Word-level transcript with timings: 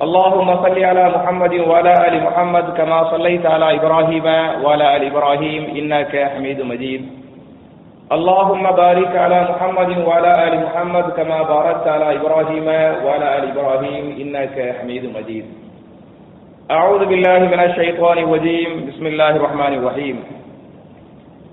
اللهم 0.00 0.48
صل 0.64 0.84
على 0.84 1.04
محمد 1.08 1.54
وعلى 1.68 1.92
آل 2.08 2.14
محمد 2.24 2.66
كما 2.76 3.10
صليت 3.10 3.46
على 3.46 3.76
إبراهيم 3.76 4.26
وعلى 4.64 4.96
آل 4.96 5.02
إبراهيم 5.12 5.62
إنك 5.76 6.12
حميد 6.32 6.60
مجيد. 6.62 7.02
اللهم 8.12 8.64
بارك 8.70 9.12
على 9.16 9.38
محمد 9.50 9.90
وعلى 10.06 10.32
آل 10.48 10.54
محمد 10.64 11.06
كما 11.18 11.42
باركت 11.42 11.86
على 11.88 12.16
إبراهيم 12.16 12.66
وعلى 13.04 13.26
آل 13.38 13.44
إبراهيم 13.52 14.04
إنك 14.22 14.56
حميد 14.80 15.04
مجيد. 15.16 15.44
أعوذ 16.70 17.02
بالله 17.04 17.38
من 17.38 17.60
الشيطان 17.60 18.18
الرجيم. 18.18 18.70
بسم 18.88 19.04
الله 19.06 19.30
الرحمن 19.36 19.72
الرحيم. 19.78 20.16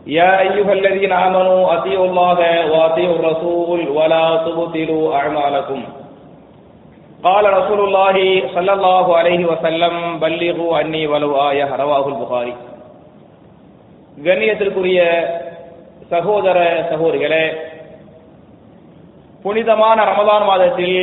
يا 0.08 0.32
أيها 0.40 0.74
الذين 0.74 1.12
آمنوا 1.12 1.74
أطيعوا 1.74 2.06
الله 2.06 2.40
وأطيعوا 2.72 3.16
الرسول 3.20 3.80
ولا 3.98 4.26
تبطلوا 4.48 5.16
أعمالكم. 5.16 6.07
قال 7.25 7.45
رسول 7.53 7.81
الله 7.81 8.17
صلى 8.55 8.73
الله 8.73 9.07
عليه 9.17 9.43
وسلم 9.47 9.95
بلغوا 10.19 10.77
عني 10.79 11.03
ولو 11.07 11.31
آية 11.51 11.69
رواه 11.77 12.05
البخاري 12.09 12.55
கண்ணியத்திற்குரிய 14.19 14.99
சகோதர 16.11 16.57
சகோதரிகளே 16.91 17.45
புனிதமான 19.45 19.99
ரமதான் 20.05 20.45
மாதத்தில் 20.47 20.99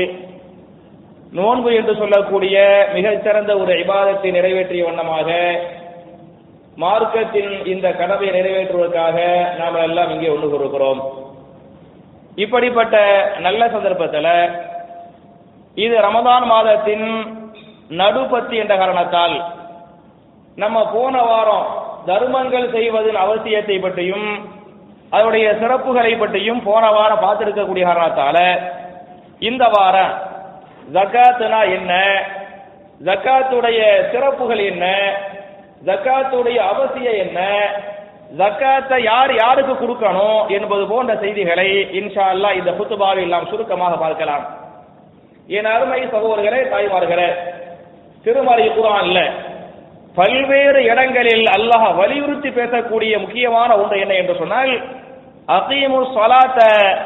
நோன்பு 1.34 1.70
என்று 1.74 1.94
சொல்லக்கூடிய 1.96 2.56
மிகச்சிறந்த 2.94 3.52
ஒரு 3.58 3.74
இபாதத்தை 3.84 4.30
நிறைவேற்றிய 4.32 4.84
வண்ணமாக 4.86 5.30
மார்க்கத்தின் 6.78 7.52
இந்த 7.66 7.88
கடமை 7.94 8.28
நிறைவேற்றுவதற்காக 8.30 9.18
நாம் 9.60 9.84
எல்லாம் 9.84 10.12
இங்கே 10.12 10.30
ஒன்று 10.30 10.50
கூறுகிறோம் 10.50 11.02
இப்படிப்பட்ட 12.38 12.96
நல்ல 13.40 13.62
சந்தர்ப்பத்தில் 13.68 14.32
இது 15.77 15.95
ரமதான் 16.01 16.45
மாதத்தின் 16.47 17.07
நடுப்பத்தி 18.01 18.57
என்ற 18.57 18.77
காரணத்தால் 18.77 19.37
நம்ம 20.57 20.85
போன 20.87 21.23
வாரம் 21.23 21.67
தர்மங்கள் 22.07 22.67
செய்வதன் 22.71 23.19
அவசியத்தை 23.25 23.77
பற்றியும் 23.81 24.29
அதனுடைய 25.13 25.47
சிறப்புகளை 25.61 26.19
பற்றியும் 26.19 26.63
போன 26.63 26.91
வாரம் 26.91 27.23
பார்த்திருக்கக்கூடிய 27.25 27.85
காரணத்தால 27.87 28.39
இந்த 29.39 29.65
வாரம் 29.69 30.13
ஜக்காத்துனா 30.93 31.61
என்ன? 31.77 31.93
ஜக்காத்துடைய 33.05 33.81
சிறப்புகள் 34.13 34.59
என்ன? 34.59 34.87
ஜக்காத்துடைய 35.87 36.57
அவசியம் 36.57 37.19
என்ன? 37.25 37.41
ஜக்காத்தை 38.39 38.99
யார் 39.03 39.33
யாருக்கு 39.35 39.75
கொடுக்கணும் 39.75 40.41
என்பது 40.49 40.87
போன்ற 40.87 41.15
செய்திகளை 41.17 41.69
இன்ஷா 42.01 42.27
அல்லா 42.35 42.51
இந்த 42.61 42.71
புத்துபாவில் 42.73 43.35
நாம் 43.35 43.51
சுருக்கமாக 43.51 43.97
பார்க்கலாம். 43.97 44.45
என் 45.49 45.69
அருமை 45.73 46.01
சகோதரர்களே 46.13 46.61
தாய்மார்களே 46.73 47.29
திருமறை 48.25 48.67
குரான்ல 48.77 49.19
பல்வேறு 50.15 50.81
இடங்களில் 50.91 51.47
அல்லாஹ் 51.57 51.87
வலியுறுத்தி 51.99 52.51
பேசக்கூடிய 52.59 53.13
முக்கியமான 53.25 53.71
ஒன்று 53.83 53.97
என்ன 54.05 54.15
என்று 54.15 54.35
சொன்னால் 54.39 54.73
அகீமு 55.49 56.01
சலாத்த 56.15 56.61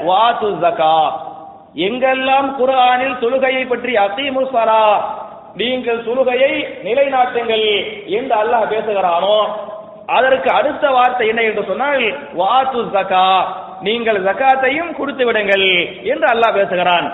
வாத்து 0.08 0.50
ஜகா 0.64 0.96
எங்கெல்லாம் 1.86 2.48
குரானில் 2.58 3.20
தொழுகையை 3.22 3.64
பற்றி 3.66 3.92
அகீமு 4.06 4.42
சலா 4.52 4.84
நீங்கள் 5.60 6.04
தொழுகையை 6.08 6.52
நிலைநாட்டுங்கள் 6.86 7.66
என்று 8.18 8.34
அல்லாஹ் 8.42 8.70
பேசுகிறானோ 8.74 9.38
அதற்கு 10.18 10.48
அடுத்த 10.58 10.84
வார்த்தை 10.90 11.26
என்ன 11.30 11.40
என்று 11.48 11.64
சொன்னால் 11.70 12.04
வாத்து 12.34 12.82
ஜகா 12.94 13.28
நீங்கள் 13.86 14.20
ஜகாத்தையும் 14.28 14.92
கொடுத்து 14.92 15.24
விடுங்கள் 15.26 15.66
என்று 16.12 16.26
அல்லாஹ் 16.34 16.56
பேசுகிறான். 16.60 17.08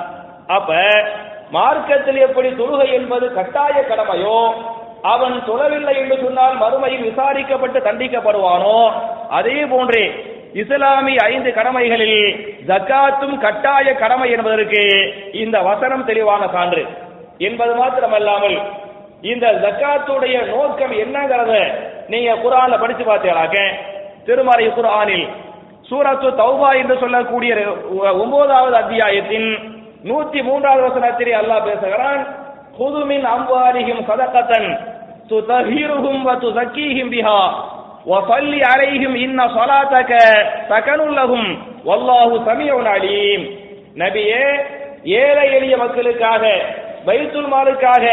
அப்ப 0.46 0.74
மார்க்கத்தில் 1.50 2.16
எப்படி 2.16 2.48
தொழுகை 2.48 2.92
என்பது 2.92 3.34
கட்டாய 3.34 3.84
கடமையோ 3.88 4.52
அவன் 5.02 5.42
தொழவில்லை 5.46 5.96
என்று 5.96 6.18
சொன்னால் 6.22 6.54
மறுமையில் 6.56 7.02
விசாரிக்கப்பட்டு 7.02 7.78
தண்டிக்கப்படுவானோ? 7.80 8.92
அதே 9.28 9.64
போன்றே 9.64 10.24
இஸ்லாமிய 10.52 11.20
ஐந்து 11.22 11.52
கடமைகளில் 11.52 12.46
ஜக்காத்தும் 12.66 13.38
கட்டாய 13.38 13.94
கடமை 13.94 14.30
என்பதற்கு 14.30 15.12
இந்த 15.32 15.60
வசனம் 15.60 16.04
தெளிவான 16.04 16.48
சான்று. 16.52 16.86
என்பது 17.38 17.74
மாத்திரமல்லாமல் 17.74 18.60
இந்த 19.20 19.46
ஜக்காத்துடைய 19.52 20.46
நோக்கம் 20.46 20.92
என்னங்கிறத 20.92 21.74
நீங்க 22.08 22.34
குரான்ல 22.34 22.80
படிச்சு 22.80 23.04
பார்த்தீங்களாக்க? 23.04 23.58
திருமறை 24.26 24.68
குரானில் 24.68 25.26
சூரத்து 25.90 26.28
தௌபா 26.30 26.76
என்று 26.76 26.98
சொல்லக்கூடிய 26.98 27.54
ஒன்பதாவது 28.12 28.76
அத்தியாயத்தின் 28.76 29.73
நூத்தி 30.03 30.39
மூன்றாவது 30.41 30.83
வசனத்திலே 30.87 31.33
அல்லாஹ் 31.39 31.65
பேசுகிறான் 31.67 32.21
குதுமின் 32.77 33.27
அம்வாரிஹிம் 33.33 34.05
சதகத்தன் 34.09 34.69
துதஹீருஹும் 35.31 36.21
வ 36.27 36.37
துஸக்கீஹிம் 36.43 37.11
பிஹா 37.15 37.41
وصلي 38.07 38.61
عليهم 38.65 39.13
إن 39.17 39.39
صلاتك 39.51 40.11
سكن 40.69 40.99
لهم 41.11 41.43
والله 41.85 42.29
سميع 42.47 42.73
عليم 42.89 43.41
நபியே 43.95 44.43
ஏழை 45.19 45.47
எளிய 45.57 45.73
மக்களுக்காக 45.83 46.43
பைத்துல் 47.07 47.49
மாலுக்காக 47.53 48.05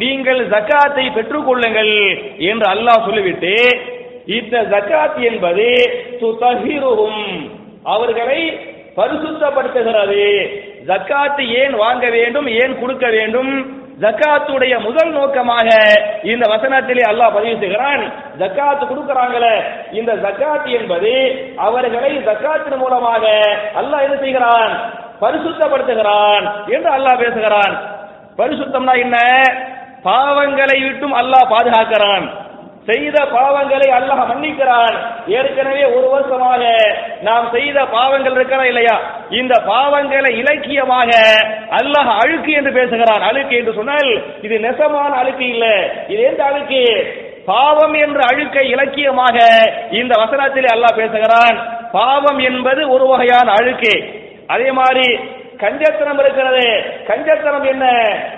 நீங்கள் 0.00 0.40
ஜக்காத்தை 0.52 1.04
பெற்றுக் 1.16 1.46
கொள்ளுங்கள் 1.48 1.94
என்று 2.48 2.66
அல்லாஹ் 2.74 3.04
சொல்லிவிட்டு 3.06 3.54
இந்த 4.36 4.54
ஜக்காத் 4.72 5.18
என்பது 5.30 5.66
துதஹீருஹும் 6.22 7.22
அவர்களை 7.86 8.40
பரிசுத்தப்படுத்துகிறது 8.98 10.24
ஜக்காத்து 10.87 11.47
ஏன் 11.47 11.73
வாங்க 11.73 12.09
வேண்டும் 12.09 12.47
ஏன் 12.47 12.79
கொடுக்க 12.79 13.09
வேண்டும்? 13.09 13.83
ஜக்காத்துடைய 14.01 14.79
முதல் 14.79 15.11
நோக்கமாக 15.11 15.67
இந்த 16.23 16.49
வசனத்திலே 16.49 17.01
அல்லாஹ் 17.11 17.33
பதிவு 17.33 17.59
செய்கிறான். 17.59 18.11
ஜக்காத்து 18.39 18.87
கொடுக்கறாங்களே. 18.87 19.63
இந்த 19.91 20.13
ஜக்காத் 20.13 20.79
என்பது 20.79 21.11
அவர்களை 21.57 22.17
ஜக்காத்தின் 22.17 22.77
மூலமாக 22.77 23.27
அல்லாஹ் 23.75 24.01
என்ன 24.01 24.15
செய்கிறான்? 24.19 24.91
பரிசுத்தப்படுத்துகிறான் 25.21 26.65
என்று 26.65 26.91
அல்லாஹ் 26.91 27.17
பேசுகிறான். 27.17 27.81
பரிசுத்தம்னா 28.37 28.99
என்ன? 28.99 29.17
பாவங்களை 30.03 30.83
விட்டும் 30.83 31.13
அல்லாஹ் 31.13 31.49
பாதுகாக்கிறான். 31.49 32.44
செய்த 32.85 33.23
பாவங்களை 33.23 33.89
அல்லாஹ் 33.91 34.27
மன்னிக்கிறான். 34.27 34.95
ஏற்கனவே 35.27 35.83
ஒரு 35.83 36.09
வருஷமாக 36.09 36.65
நாம் 37.21 37.49
செய்த 37.51 37.85
பாவங்கள் 37.85 38.33
இருக்கிறா 38.33 38.63
இல்லையா? 38.63 39.01
இந்த 39.29 39.61
பாவங்களை 39.67 40.37
இலக்கியமாக 40.37 41.09
அல்லாஹ் 41.69 42.17
அழுக்கு 42.19 42.51
என்று 42.51 42.71
பேசுகிறான். 42.71 43.21
அழுக்கு 43.21 43.55
என்று 43.57 43.73
சொன்னால் 43.73 44.23
இது 44.41 44.59
நெசமான 44.59 45.15
அழுக்கு 45.15 45.49
இல்ல. 45.49 45.89
இது 46.07 46.23
எந்த 46.23 46.43
அழுக்கு? 46.43 47.13
பாவம் 47.45 47.93
என்ற 47.93 48.19
அழுக்கை 48.29 48.69
இலக்கியமாக 48.69 49.37
இந்த 49.91 50.15
வசனத்திலே 50.23 50.67
அல்லாஹ் 50.75 50.95
பேசுகிறான். 50.95 51.87
பாவம் 51.91 52.37
என்பது 52.37 52.89
ஒரு 52.89 53.07
வகையான 53.07 53.51
அழுக்கு. 53.51 54.23
அதே 54.47 54.71
மாதிரி 54.71 55.19
கஞ்சத்தனம் 55.57 56.19
இருக்கிறது. 56.19 56.83
கஞ்சத்தனம் 57.07 57.67
என்ன? 57.67 57.85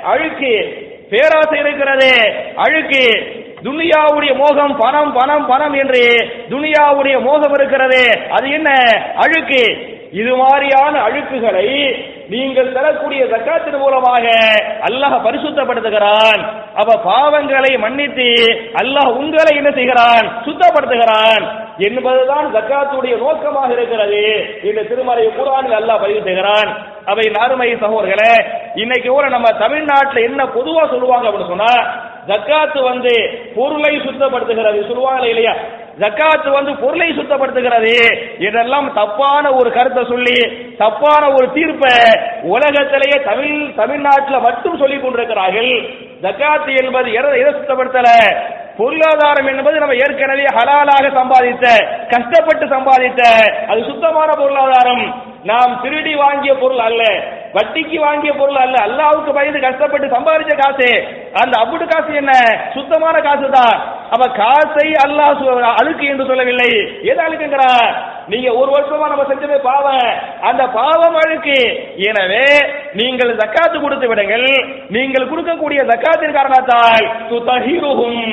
அழுக்கு. 0.03 0.85
பேராசை 1.09 1.59
இருக்கிறது. 1.59 2.33
அழுக்கு. 2.55 3.35
துனியாவுடைய 3.67 4.35
மோகம் 4.35 4.77
பணம் 4.77 5.13
பணம் 5.13 5.45
பணம் 5.45 5.73
என்று 5.73 6.03
துனியாவுடைய 6.49 7.21
மோகம் 7.21 7.53
இருக்கிறது. 7.53 8.29
அது 8.29 8.51
என்ன? 8.51 8.69
அழுக்கு. 9.15 9.95
இது 10.11 10.35
மாதிரியான 10.35 10.99
அழுக்குகளை 10.99 11.95
நீங்கள் 12.29 12.73
தரக்கூடிய 12.73 13.25
ஜக்காத்தின் 13.25 13.77
மூலமாக 13.77 14.25
அல்லாஹ் 14.79 15.25
பரிசுத்தப்படுத்துகிறான். 15.25 16.41
அப்ப 16.75 16.99
பாவங்களை 17.05 17.79
மன்னித்து 17.79 18.29
அல்லாஹ் 18.73 19.11
உங்களை 19.11 19.57
என்ன 19.57 19.71
செய்கிறான்? 19.71 20.41
சுத்தப்படுத்துகிறான். 20.45 21.43
என்பதுதான் 21.77 22.55
ஜக்காத்துடைய 22.55 23.17
நோக்கமாக 23.17 23.73
இருக்கிறது. 23.73 24.45
இந்த 24.63 24.83
திருமறை 24.83 25.27
குரானில் 25.27 25.77
அல்லாஹ் 25.79 26.01
பதிவு 26.01 26.21
செய்கிறான். 26.23 26.77
அவை 27.05 27.31
நாருமை 27.39 27.75
சகோதர்களே 27.75 28.33
இன்னைக்கு 28.75 29.09
கூட 29.09 29.27
நம்ம 29.27 29.49
தமிழ்நாட்டில் 29.49 30.23
என்ன 30.23 30.43
பொதுவா 30.43 30.89
சொல்லுவாங்க 30.89 31.27
அப்படின்னு 31.27 31.47
சொன்னா 31.47 32.05
ஜக்காத்து 32.27 32.83
வந்து 32.83 33.13
பொருளை 33.55 33.99
சுத்தப்படுத்துகிறது. 33.99 34.79
சொல்லுவாங்களே 34.87 35.27
இல்லையா? 35.27 35.55
ஜக்காத்து 35.99 36.49
வந்து 36.49 36.75
பொருளை 36.75 37.09
சுத்தப்படுத்துகிறது. 37.09 37.93
இதெல்லாம் 38.47 38.93
தப்பான 38.93 39.51
ஒரு 39.51 39.71
கருத்தை 39.71 40.05
சொல்லி 40.05 40.39
தப்பான 40.77 41.29
ஒரு 41.29 41.53
தீர்ப்பை 41.53 41.93
உலகத்திலேயே 42.41 43.23
தமிழ் 43.23 43.75
தமிழ்நாட்டில் 43.75 44.39
மட்டும் 44.39 44.77
சொல்லிக் 44.77 45.01
கொண்டிருக்கிறார்கள். 45.01 45.71
ஜக்காத்து 46.21 46.83
என்பது 46.83 47.13
எதை 47.13 47.39
எதை 47.39 47.53
சுத்தப்படுத்தல? 47.53 48.09
பொருளாதாரம் 48.77 49.47
என்பது 49.47 49.79
நம்ம 49.79 49.95
ஏற்கனவே 49.95 50.43
ஹலாலாக 50.43 51.05
சம்பாதித்த 51.19 51.65
கஷ்டப்பட்டு 52.09 52.65
சம்பாதித்த 52.65 53.21
அது 53.67 53.83
சுத்தமான 53.83 54.31
பொருளாதாரம். 54.37 55.25
நாம் 55.43 55.79
திருடி 55.81 56.15
வாங்கிய 56.15 56.53
பொருள் 56.53 56.77
அல்ல 56.77 57.03
வட்டிக்கு 57.53 57.95
வாங்கிய 57.95 58.33
பொருள் 58.33 58.55
அல்ல 58.55 58.77
அல்லாவுக்கு 58.85 59.33
பயந்து 59.33 59.59
கஷ்டப்பட்டு 59.59 60.07
சம்பாதிச்ச 60.07 60.57
காசு 60.57 60.91
அந்த 61.41 61.53
அப்புடு 61.61 61.85
காசு 61.87 62.11
என்ன? 62.21 62.33
சுத்தமான 62.75 63.15
காசு 63.27 63.47
தான் 63.55 63.77
அப்ப 64.13 64.25
காசை 64.41 64.87
அல்லாஹ் 65.05 65.41
அழுக்கு 65.79 66.05
என்று 66.11 66.27
சொல்லவில்லை. 66.29 66.69
எது 67.11 67.19
அழுக்குங்கிறா? 67.25 67.71
நீங்க 68.31 68.47
ஒரு 68.59 68.69
வருஷமா 68.75 69.07
நம்ம 69.11 69.25
செஞ்சது 69.31 69.57
பாவம். 69.69 70.07
அந்த 70.49 70.63
பாவம் 70.77 71.17
அழுக்கு. 71.23 71.57
எனவே 72.09 72.47
நீங்கள் 72.99 73.37
ஜக்காத்து 73.41 73.77
கொடுத்து 73.81 74.07
விடுங்கள். 74.11 74.47
நீங்கள் 74.95 75.29
கொடுக்கக்கூடிய 75.31 75.79
ஜக்காத்தின் 75.91 76.37
காரணத்தால் 76.37 77.05
துதஹிருஹும். 77.31 78.23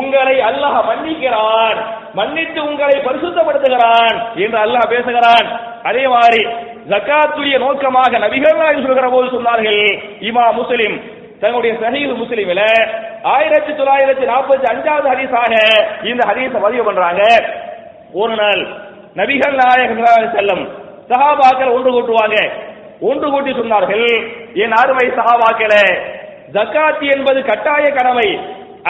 உங்களை 0.00 0.36
அல்லாஹ் 0.48 0.80
மன்னிக்கிறான். 0.90 1.78
மன்னித்து 2.18 2.60
உங்களை 2.70 2.96
பரிசுத்தப்படுத்துகிறான் 3.06 4.16
என்று 4.44 4.58
அல்லாஹ் 4.64 4.92
பேசுகிறான். 4.94 5.46
அதே 5.88 6.04
மாதிரி 6.14 6.42
ஜக்காத்துடைய 6.90 7.56
நோக்கமாக 7.64 8.18
நபிகள் 8.24 8.60
நாயகம் 8.60 8.86
சொல்கிற 8.86 9.08
போது 9.14 9.26
சொன்னார்கள் 9.36 9.82
இமா 10.28 10.44
முஸ்லிம் 10.60 10.96
தங்களுடைய 11.40 11.74
சஹீஹ் 11.82 12.12
முஸ்லிமில 12.22 12.62
ஆயிரத்தி 13.22 13.72
தொள்ளாயிரத்தி 13.72 14.24
நாற்பத்தி 14.32 14.66
அஞ்சாவது 14.72 15.08
ஹதீஸாக 15.12 15.54
இந்த 16.10 16.22
ஹரிசை 16.28 16.60
பதிவு 16.60 16.84
பண்றாங்க. 16.84 17.22
ஒரு 18.12 18.34
நாள் 18.34 18.62
நபிகள் 19.16 19.54
நாயகம் 19.60 20.34
செல்லம் 20.36 20.64
சஹாபாக்கள் 21.10 21.72
ஒன்று 21.72 21.90
கூட்டுவாங்க. 21.92 22.36
ஒன்று 23.00 23.30
கூட்டி 23.30 23.50
சொன்னார்கள் 23.50 24.06
என் 24.54 24.72
அருமை 24.72 25.06
சஹாபாக்களே 25.08 25.84
ஜக்காத்தி 26.52 27.06
என்பது 27.16 27.42
கட்டாய 27.42 27.84
கடமை. 27.90 28.28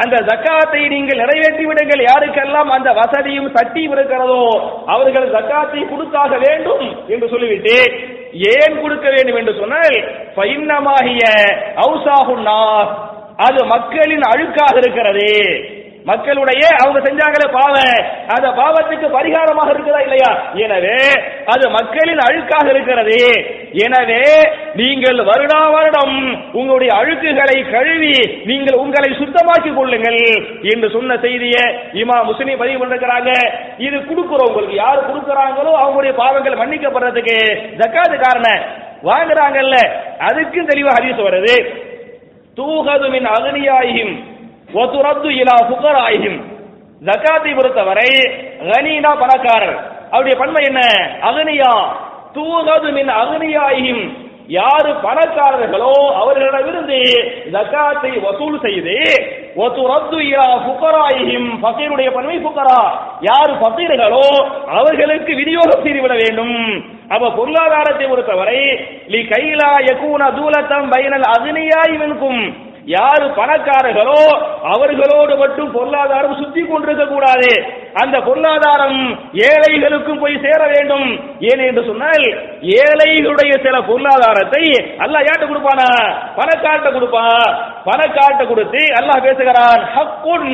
அந்த 0.00 0.16
ஜக்காத்தை 0.28 0.81
நீங்கள் 0.92 1.20
நிறைவேற்றி 1.20 1.64
விடுங்கள். 1.69 2.02
யாருக்கெல்லாம் 2.08 2.69
அந்த 2.76 2.90
வசதியும் 2.98 3.48
சக்தியும் 3.56 3.94
இருக்கிறதோ 3.96 4.42
அவர்கள் 4.94 5.26
ஜக்காத்தை 5.37 5.81
கொடுத்தாக 5.92 6.32
வேண்டும் 6.46 6.84
என்று 7.14 7.26
சொல்லிவிட்டு 7.32 7.76
ஏன் 8.52 8.76
கொடுக்க 8.82 9.06
வேண்டும் 9.16 9.40
என்று 9.40 9.54
சொன்னால் 9.60 9.98
பைன்னமாகிய 10.38 11.25
அவுசாகுன் 11.84 12.48
அது 13.46 13.60
மக்களின் 13.75 14.25
அழுக்காக 14.32 14.75
இருக்கிறது. 14.81 15.28
மக்களுடைய 16.08 16.62
அவங்க 16.82 16.98
செஞ்சாங்களே 17.06 17.46
பாவம் 17.54 17.98
அந்த 18.34 18.48
பாவத்துக்கு 18.58 19.08
பரிகாரமாக 19.16 19.72
இருக்குதா 19.72 20.00
இல்லையா? 20.04 20.31
எனவே 20.64 21.00
அது 21.52 21.64
மக்களின் 21.76 22.22
அழுக்காக 22.26 22.66
இருக்கிறது. 22.75 23.19
எனவே 23.87 24.22
நீங்கள் 24.78 25.19
வருடா 25.28 25.61
வருடம் 25.75 26.17
உங்களுடைய 26.52 26.90
அழுக்குகளை 26.99 27.56
கழுவி 27.70 28.12
நீங்கள் 28.50 28.78
உங்களை 28.82 29.11
சுத்தமாக்கிக் 29.20 29.76
கொள்ளுங்கள் 29.78 30.20
என்று 30.72 30.88
சொன்ன 30.90 31.17
செய்தியை 31.25 31.64
இமா 32.02 32.17
முஸ்லிம் 32.28 32.61
பதிவு 32.62 32.78
பண்ணிருக்கிறாங்க. 32.81 33.31
இது 33.87 33.96
கொடுக்கிறோம் 33.99 34.49
உங்களுக்கு 34.50 34.76
யார் 34.76 35.08
கொடுக்குறாங்களோ 35.08 35.72
அவங்களுடைய 35.82 36.14
பாவங்கள் 36.22 36.61
மன்னிக்கப்படுறதுக்கு 36.62 37.37
ஜக்காது 37.81 38.17
காரணம் 38.25 38.62
வாங்குறாங்கல்ல. 39.08 39.76
அதுக்கும் 40.28 40.70
தெளிவாக 40.73 40.96
ஹதீஸ் 40.99 41.26
வருது. 41.28 41.56
தூகது 42.58 43.08
மின் 43.11 43.28
அகனியாயியும் 43.37 44.14
ஒத்துரத்து 44.81 45.28
இலா 45.43 45.58
புகராயும் 45.70 46.40
ஜக்காத்தை 47.08 47.52
பொறுத்தவரை 47.58 48.11
கனினா 48.70 49.12
பணக்காரர். 49.20 49.78
அவருடைய 50.11 50.37
பன்மை 50.38 50.62
என்ன? 50.70 50.81
அகனியா. 51.28 51.73
தூகது 52.34 52.88
மின் 52.93 53.12
அகனியாயியும் 53.20 54.05
யாரு 54.50 54.91
பணக்காரர்களோ 55.02 55.91
அவர்களிடமிருந்து 56.20 56.99
ஜக்காத்தை 57.55 58.12
வசூல் 58.25 58.56
செய்து 58.64 58.97
ஒத்துரத்து 59.64 60.19
இலா 60.29 60.47
புகராயியும் 60.67 61.50
பகீருடைய 61.64 62.08
பன்மை 62.17 62.38
புக்கரா 62.47 62.81
யாரு 63.29 63.52
பகீர்களோ 63.64 64.25
அவர்களுக்கு 64.79 65.32
விநியோகம் 65.41 65.85
செய்துவிட 65.85 66.14
வேண்டும். 66.23 66.56
அப்ப 67.14 67.31
பொருளாதாரத்தை 67.38 68.06
பொறுத்தவரை 68.08 68.58
லி 69.14 69.20
கைலா 69.32 69.70
யகூன 69.88 70.23
தூலத்தம் 70.38 70.91
பைனல் 70.93 71.29
அக்னியாய் 71.35 71.97
மின்கும் 72.02 72.43
யாரு 72.87 73.27
பணக்காரர்களோ 73.37 74.21
அவர்களோடு 74.73 75.37
மட்டும் 75.37 75.73
பொருளாதாரம் 75.73 76.38
சுத்தி 76.43 76.62
கொண்டிருக்க 76.62 77.05
கூடாது. 77.06 77.50
அந்த 78.03 78.21
பொருளாதாரம் 78.21 79.00
ஏழைகளுக்கும் 79.32 80.19
போய் 80.19 80.37
சேர 80.44 80.61
வேண்டும். 80.67 81.09
ஏன் 81.41 81.59
என்று 81.59 81.85
சொன்னால் 81.85 82.27
ஏழைகளுடைய 82.61 83.53
சில 83.62 83.81
பொருளாதாரத்தை 83.81 84.65
அல்லாஹ் 85.05 85.27
யாட்ட 85.29 85.44
கொடுப்பானா? 85.47 85.91
பணக்காட்ட 86.37 86.91
கொடுப்பான் 86.91 87.50
பணக்காட்ட 87.85 88.44
கொடுத்து 88.44 88.83
அல்லாஹ் 89.00 89.25
பேசுகிறான் 89.26 89.83
ஹக்குன் 89.97 90.50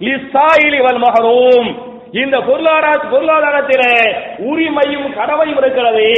லிஸ்ஸாயிலி 0.00 0.80
வல் 0.86 1.02
மஹரூம். 1.06 1.68
இந்த 2.12 2.40
பொருளாதார 2.40 3.08
பொருளாதாரத்திலே 3.10 3.94
உரிமையும் 4.38 5.14
கடமையும் 5.14 5.58
இருக்கிறது. 5.58 6.08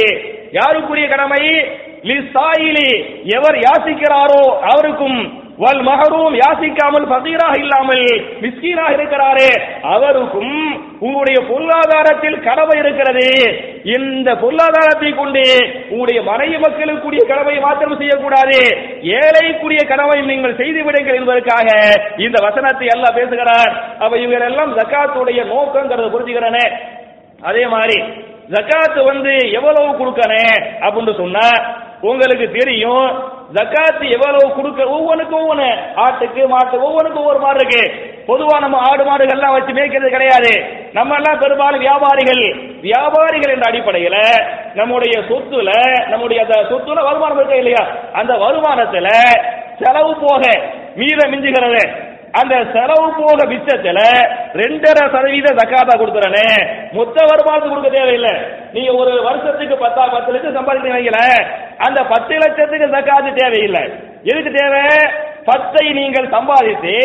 யாருக்குரிய 0.51 1.07
கடமை? 1.09 1.43
லிசாயிலி 2.03 2.89
எவர் 3.37 3.57
யாசிக்கிறாரோ 3.65 4.43
அவருக்கும் 4.71 5.17
வல் 5.61 5.81
மகரூம் 5.87 6.35
யாசிக்காமல் 6.41 7.05
பகீராக 7.13 7.55
இல்லாமல் 7.61 8.03
மிஸ்கீனாக 8.43 8.93
இருக்கிறாரே 8.97 9.49
அவருக்கும் 9.93 10.53
உங்களுடைய 11.05 11.39
பொருளாதாரத்தில் 11.49 12.37
கடமை 12.47 12.75
இருக்கிறது. 12.81 13.25
இந்த 13.95 14.29
பொருளாதாரத்தை 14.43 15.09
கொண்டு 15.17 15.43
உங்களுடைய 15.89 16.19
மனைவி 16.29 16.57
மக்களுக்குரிய 16.65 17.23
கடமையை 17.31 17.59
மாத்திரம் 17.65 17.99
செய்யக்கூடாது. 18.01 18.59
ஏழைக்குரிய 19.19 19.81
கடமை 19.91 20.17
நீங்கள் 20.31 20.59
செய்து 20.61 20.83
விடுங்கள் 20.87 21.19
என்பதற்காக 21.19 21.67
இந்த 22.25 22.37
வசனத்தை 22.47 22.87
எல்லாம் 22.95 23.17
பேசுகிறார். 23.19 23.73
அப்ப 24.03 24.13
இவங்க 24.23 24.49
எல்லாம் 24.51 24.75
ஜக்காத்துடைய 24.79 25.43
நோக்கங்கிறத 25.53 26.07
புரிஞ்சுக்கிறனே. 26.15 26.65
அதே 27.49 27.65
மாதிரி 27.73 27.97
ஜக்காத்து 28.55 28.99
வந்து 29.11 29.33
எவ்வளவு 29.57 29.89
கொடுக்கணும் 29.99 30.61
அப்படின்னு 30.85 31.13
சொன்னா 31.19 31.45
உங்களுக்கு 32.09 32.47
தெரியும் 32.59 33.09
ஜக்காத்து 33.55 34.05
எவ்வளவு 34.15 34.47
கொடுக்க 34.55 34.81
ஒவ்வொன்றுக்கும் 34.95 35.39
ஒவ்வொன்று 35.43 35.69
ஆட்டுக்கு 36.03 36.41
மாட்டு 36.51 36.75
ஒவ்வொன்றுக்கும் 36.87 37.23
ஒவ்வொரு 37.23 37.39
மாடு 37.43 37.59
இருக்கு. 37.61 37.83
பொதுவா 38.27 38.55
நம்ம 38.63 38.79
ஆடு 38.89 39.03
மாடுகள்லாம் 39.07 39.55
வச்சு 39.55 39.71
மேய்க்கிறது 39.77 40.09
கிடையாது. 40.15 40.51
நம்ம 40.97 41.15
எல்லாம் 41.19 41.39
பெரும்பாலும் 41.43 41.83
வியாபாரிகள் 41.85 42.43
வியாபாரிகள் 42.87 43.53
என்ற 43.55 43.65
அடிப்படையில 43.71 44.17
நம்முடைய 44.79 45.15
சொத்துல 45.29 45.71
நம்முடைய 46.11 46.43
அந்த 46.45 46.57
சொத்துல 46.73 47.07
வருமானம் 47.07 47.39
இருக்கா 47.39 47.57
இல்லையா? 47.61 47.83
அந்த 48.19 48.33
வருமானத்துல 48.43 49.09
செலவு 49.81 50.13
போக 50.23 50.43
மீத 51.01 51.19
மிஞ்சுகிறது. 51.33 51.83
அந்த 52.39 52.55
செலவு 52.73 53.07
போக 53.19 53.45
மிச்சத்துல 53.51 53.99
ரெண்டரை 54.61 55.03
சதவீத 55.13 55.53
ஜக்காத்தா 55.59 55.93
கொடுத்துறனே 56.01 56.49
மொத்த 56.97 57.17
வருமானத்துக்கு 57.31 57.73
கொடுக்க 57.73 57.91
தேவையில்லை. 57.97 58.33
நீங்க 58.75 58.91
ஒரு 59.01 59.13
வருஷத்துக்கு 59.27 59.75
பத்தா 59.85 60.03
பத்து 60.15 60.33
லட்சம் 60.35 60.57
சம்பாதிக்கிறீங்க 60.57 60.97
வைங்களேன், 60.99 61.41
அந்த 61.85 61.99
பத்து 62.03 62.35
லட்சத்துக்கு 62.35 62.93
ஜக்காத்து 62.95 63.33
தேவையில்லை. 63.33 63.83
எதுக்கு 64.23 64.51
தேவை? 64.51 64.85
பத்தை 65.45 65.83
நீங்கள் 65.97 66.27
சம்பாதித்து 66.29 66.95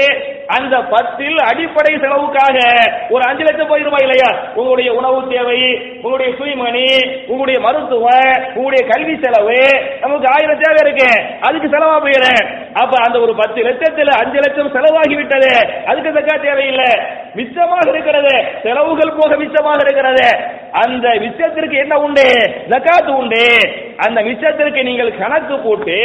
அந்த 0.46 0.76
பத்தில் 0.92 1.36
அடிப்படை 1.50 1.92
செலவுக்காக 2.00 2.56
ஒரு 3.10 3.22
அஞ்சு 3.28 3.42
லட்சம் 3.42 3.70
போயிருமா 3.70 4.00
இல்லையா? 4.02 4.30
உங்களுடைய 4.54 4.92
உணவு 4.92 5.18
தேவை 5.28 5.60
உங்களுடைய 6.02 6.30
சுயமணி 6.38 6.88
உங்களுடைய 7.26 7.60
மருத்துவம் 7.60 8.34
உங்களுடைய 8.54 8.82
கல்வி 8.90 9.14
செலவு 9.22 9.60
நமக்கு 10.00 10.28
ஆயிரம் 10.34 10.62
தேவை 10.64 10.80
இருக்கு. 10.84 11.10
அதுக்கு 11.40 11.68
செலவா 11.68 11.96
போயிடுறேன் 12.04 12.44
அப்ப 12.74 12.94
அந்த 13.06 13.20
ஒரு 13.20 13.34
பத்து 13.34 13.62
லட்சத்துல 13.62 14.10
அஞ்சு 14.22 14.38
லட்சம் 14.38 14.74
செலவாகி 14.74 15.14
விட்டது. 15.14 15.52
அதுக்கு 15.86 16.10
தக்கா 16.10 16.42
தேவையில்லை. 16.42 16.90
மிச்சமாக 17.34 17.88
இருக்கிறது. 17.88 18.34
செலவுகள் 18.62 19.16
போக 19.16 19.36
மிச்சமாக 19.36 19.80
இருக்கிறது. 19.80 20.28
அந்த 20.82 21.06
விஷயத்திற்கு 21.24 21.76
என்ன 21.78 21.94
உண்டு? 22.04 22.26
ஜக்காத்து 22.72 23.10
உண்டு. 23.20 23.42
அந்த 24.06 24.20
விஷயத்திற்கு 24.22 24.80
நீங்கள் 24.82 25.18
கணக்கு 25.18 25.56
போட்டு 25.58 25.98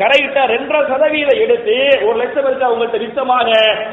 கரையிட்ட 0.00 0.40
ரெண்டரை 0.54 0.80
சதவீதம் 0.90 1.42
எடுத்து 1.44 1.76
ஒரு 2.06 2.16
லட்சம் 2.22 2.46
இருக்கா 2.46 2.72
உங்கள்கிட்ட 2.72 3.04
விஷயமாக 3.06 3.50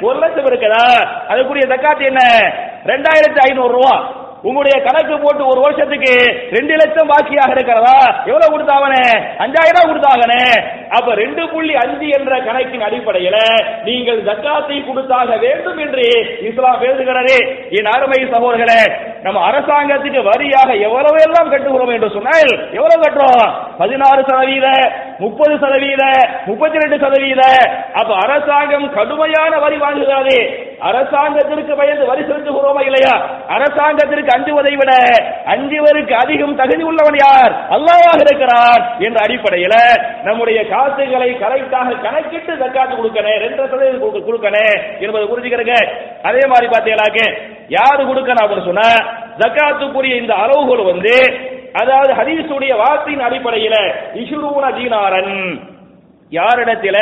ஒரு 0.08 0.18
லட்சம் 0.20 0.50
இருக்குதா? 0.52 0.88
அதுக்குரிய 1.32 1.68
ஜக்காத்து 1.74 2.10
என்ன? 2.12 2.24
ரெண்டாயிரத்தி 2.86 3.40
ஐநூறு 3.50 3.74
ரூபா. 3.74 3.94
உங்களுடைய 4.48 4.76
கணக்கு 4.84 5.16
போட்டு 5.22 5.44
ஒரு 5.46 5.60
வருஷத்துக்கு 5.64 6.12
ரெண்டு 6.58 6.74
லட்சம் 6.82 7.10
பாக்கியாக 7.12 7.56
இருக்கிறதா? 7.56 7.98
எவ்வளவு 8.30 8.52
கொடுத்தாவனே? 8.54 9.02
அஞ்சாயிரம் 9.44 9.90
கொடுத்தாங்கனே. 9.90 10.44
அப்ப 10.98 11.16
ரெண்டு 11.24 11.44
புள்ளி 11.54 11.74
அஞ்சு 11.84 12.08
என்ற 12.18 12.34
கணக்கின் 12.46 12.86
அடிப்படையில 12.88 13.38
நீங்கள் 13.88 14.22
ஜக்காத்தை 14.30 14.78
கொடுத்தாக 14.88 15.38
வேண்டும் 15.46 15.80
என்று 15.86 16.08
இஸ்லாம் 16.50 16.82
பேசுகிறது 16.86 17.36
என் 17.80 17.92
அருமை 17.96 18.22
சகோதரர்களே 18.36 18.82
நம்ம 19.24 19.40
அரசாங்கத்துக்கு 19.50 20.22
வரியாக 20.24 20.70
எவ்வளவு 20.80 21.18
எல்லாம் 21.22 21.52
கட்டுகிறோம் 21.52 21.94
என்று 21.94 22.10
சொன்னால் 22.10 22.52
எவ்வளவு 22.72 23.04
கட்டுறோம்? 23.04 23.50
பதினாறு 23.80 24.22
சதவீத 24.30 24.68
முப்பது 25.24 25.54
சதவீத 25.64 26.04
முப்பத்தி 26.48 26.78
ரெண்டு 26.82 26.98
சதவீத. 27.04 27.42
அப்ப 28.00 28.12
அரசாங்கம் 28.24 28.88
கடுமையான 28.98 29.54
வரி 29.64 29.78
வாங்குகிறது. 29.84 30.38
அரசாங்கத்திற்கு 30.90 31.74
பயந்து 31.80 32.06
வரி 32.10 32.24
செலுத்துகிறோமா 32.30 32.82
இல்லையா? 32.90 33.14
அரசாங்கத்திற்கு 33.56 34.32
அஞ்சுவதை 34.36 34.74
விட 34.82 34.92
அஞ்சுவருக்கு 35.54 36.16
அதிகம் 36.24 36.58
தகுதி 36.62 36.84
உள்ளவன் 36.90 37.20
யார்? 37.24 37.54
அல்லாவாக 37.76 38.20
இருக்கிறான் 38.28 38.84
என்ற 39.08 39.18
அடிப்படையில 39.26 39.76
நம்முடைய 40.28 40.60
காசுகளை 40.74 41.30
கரெக்டாக 41.44 41.98
கணக்கிட்டு 42.06 42.56
தக்காத்து 42.64 42.94
கொடுக்கணும் 43.00 43.42
ரெண்டு 43.46 43.70
சதவீதம் 43.74 44.28
கொடுக்கணும் 44.30 44.76
என்பதை 45.06 45.26
புரிஞ்சுக்கிறங்க 45.32 45.76
அதே 46.30 46.44
மாதிரி 46.54 46.70
பார்த்தீங்களாக்க 46.74 47.20
யாரு 47.78 48.02
கொடுக்கணும் 48.10 48.44
அப்படின்னு 48.44 48.70
சொன்னா 48.70 48.90
ஜக்காத்துக்குரிய 49.42 50.14
இந்த 50.22 50.34
அளவுகோல் 50.44 50.90
வந்து 50.92 51.14
அதாவது 51.74 52.14
ஹதீஸுடைய 52.14 52.78
வார்த்தையின் 52.78 53.26
அடிப்படையில 53.26 53.94
இஷுரூன 54.14 54.74
தீனாரன். 54.74 55.60
யாரிடத்தில? 56.32 56.98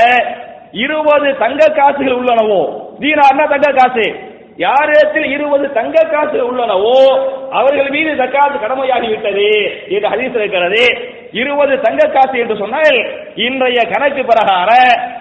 இருபது 0.71 1.37
தங்க 1.37 1.73
காசுகள் 1.75 2.17
உள்ளனவோ? 2.17 2.87
தீனார்னா 2.99 3.49
தங்க 3.49 3.71
காசு? 3.71 4.25
யாரிடத்தில் 4.57 5.25
இருபது 5.25 5.73
தங்க 5.73 6.03
காசுகள் 6.11 6.41
உள்ளனவோ 6.41 7.27
அவர்கள் 7.51 7.89
மீது 7.89 8.09
தக்காத்து 8.09 8.57
கடமையாகி 8.57 9.09
விட்டது 9.09 9.49
என்று 9.87 10.09
ஹதீஸ் 10.09 10.35
இருக்கிறது. 10.35 11.09
இருபது 11.31 11.81
தங்க 11.81 12.07
காசு 12.07 12.39
என்று 12.39 12.57
சொன்னால் 12.57 13.11
இன்றைய 13.35 13.81
கணக்கு 13.81 14.23
பிரகார 14.23 14.69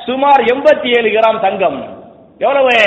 சுமார் 0.06 0.40
எண்பத்தி 0.40 0.98
ஏழு 0.98 1.18
கிராம் 1.18 1.40
தங்கம். 1.40 1.84
எவ்வளவு? 2.38 2.78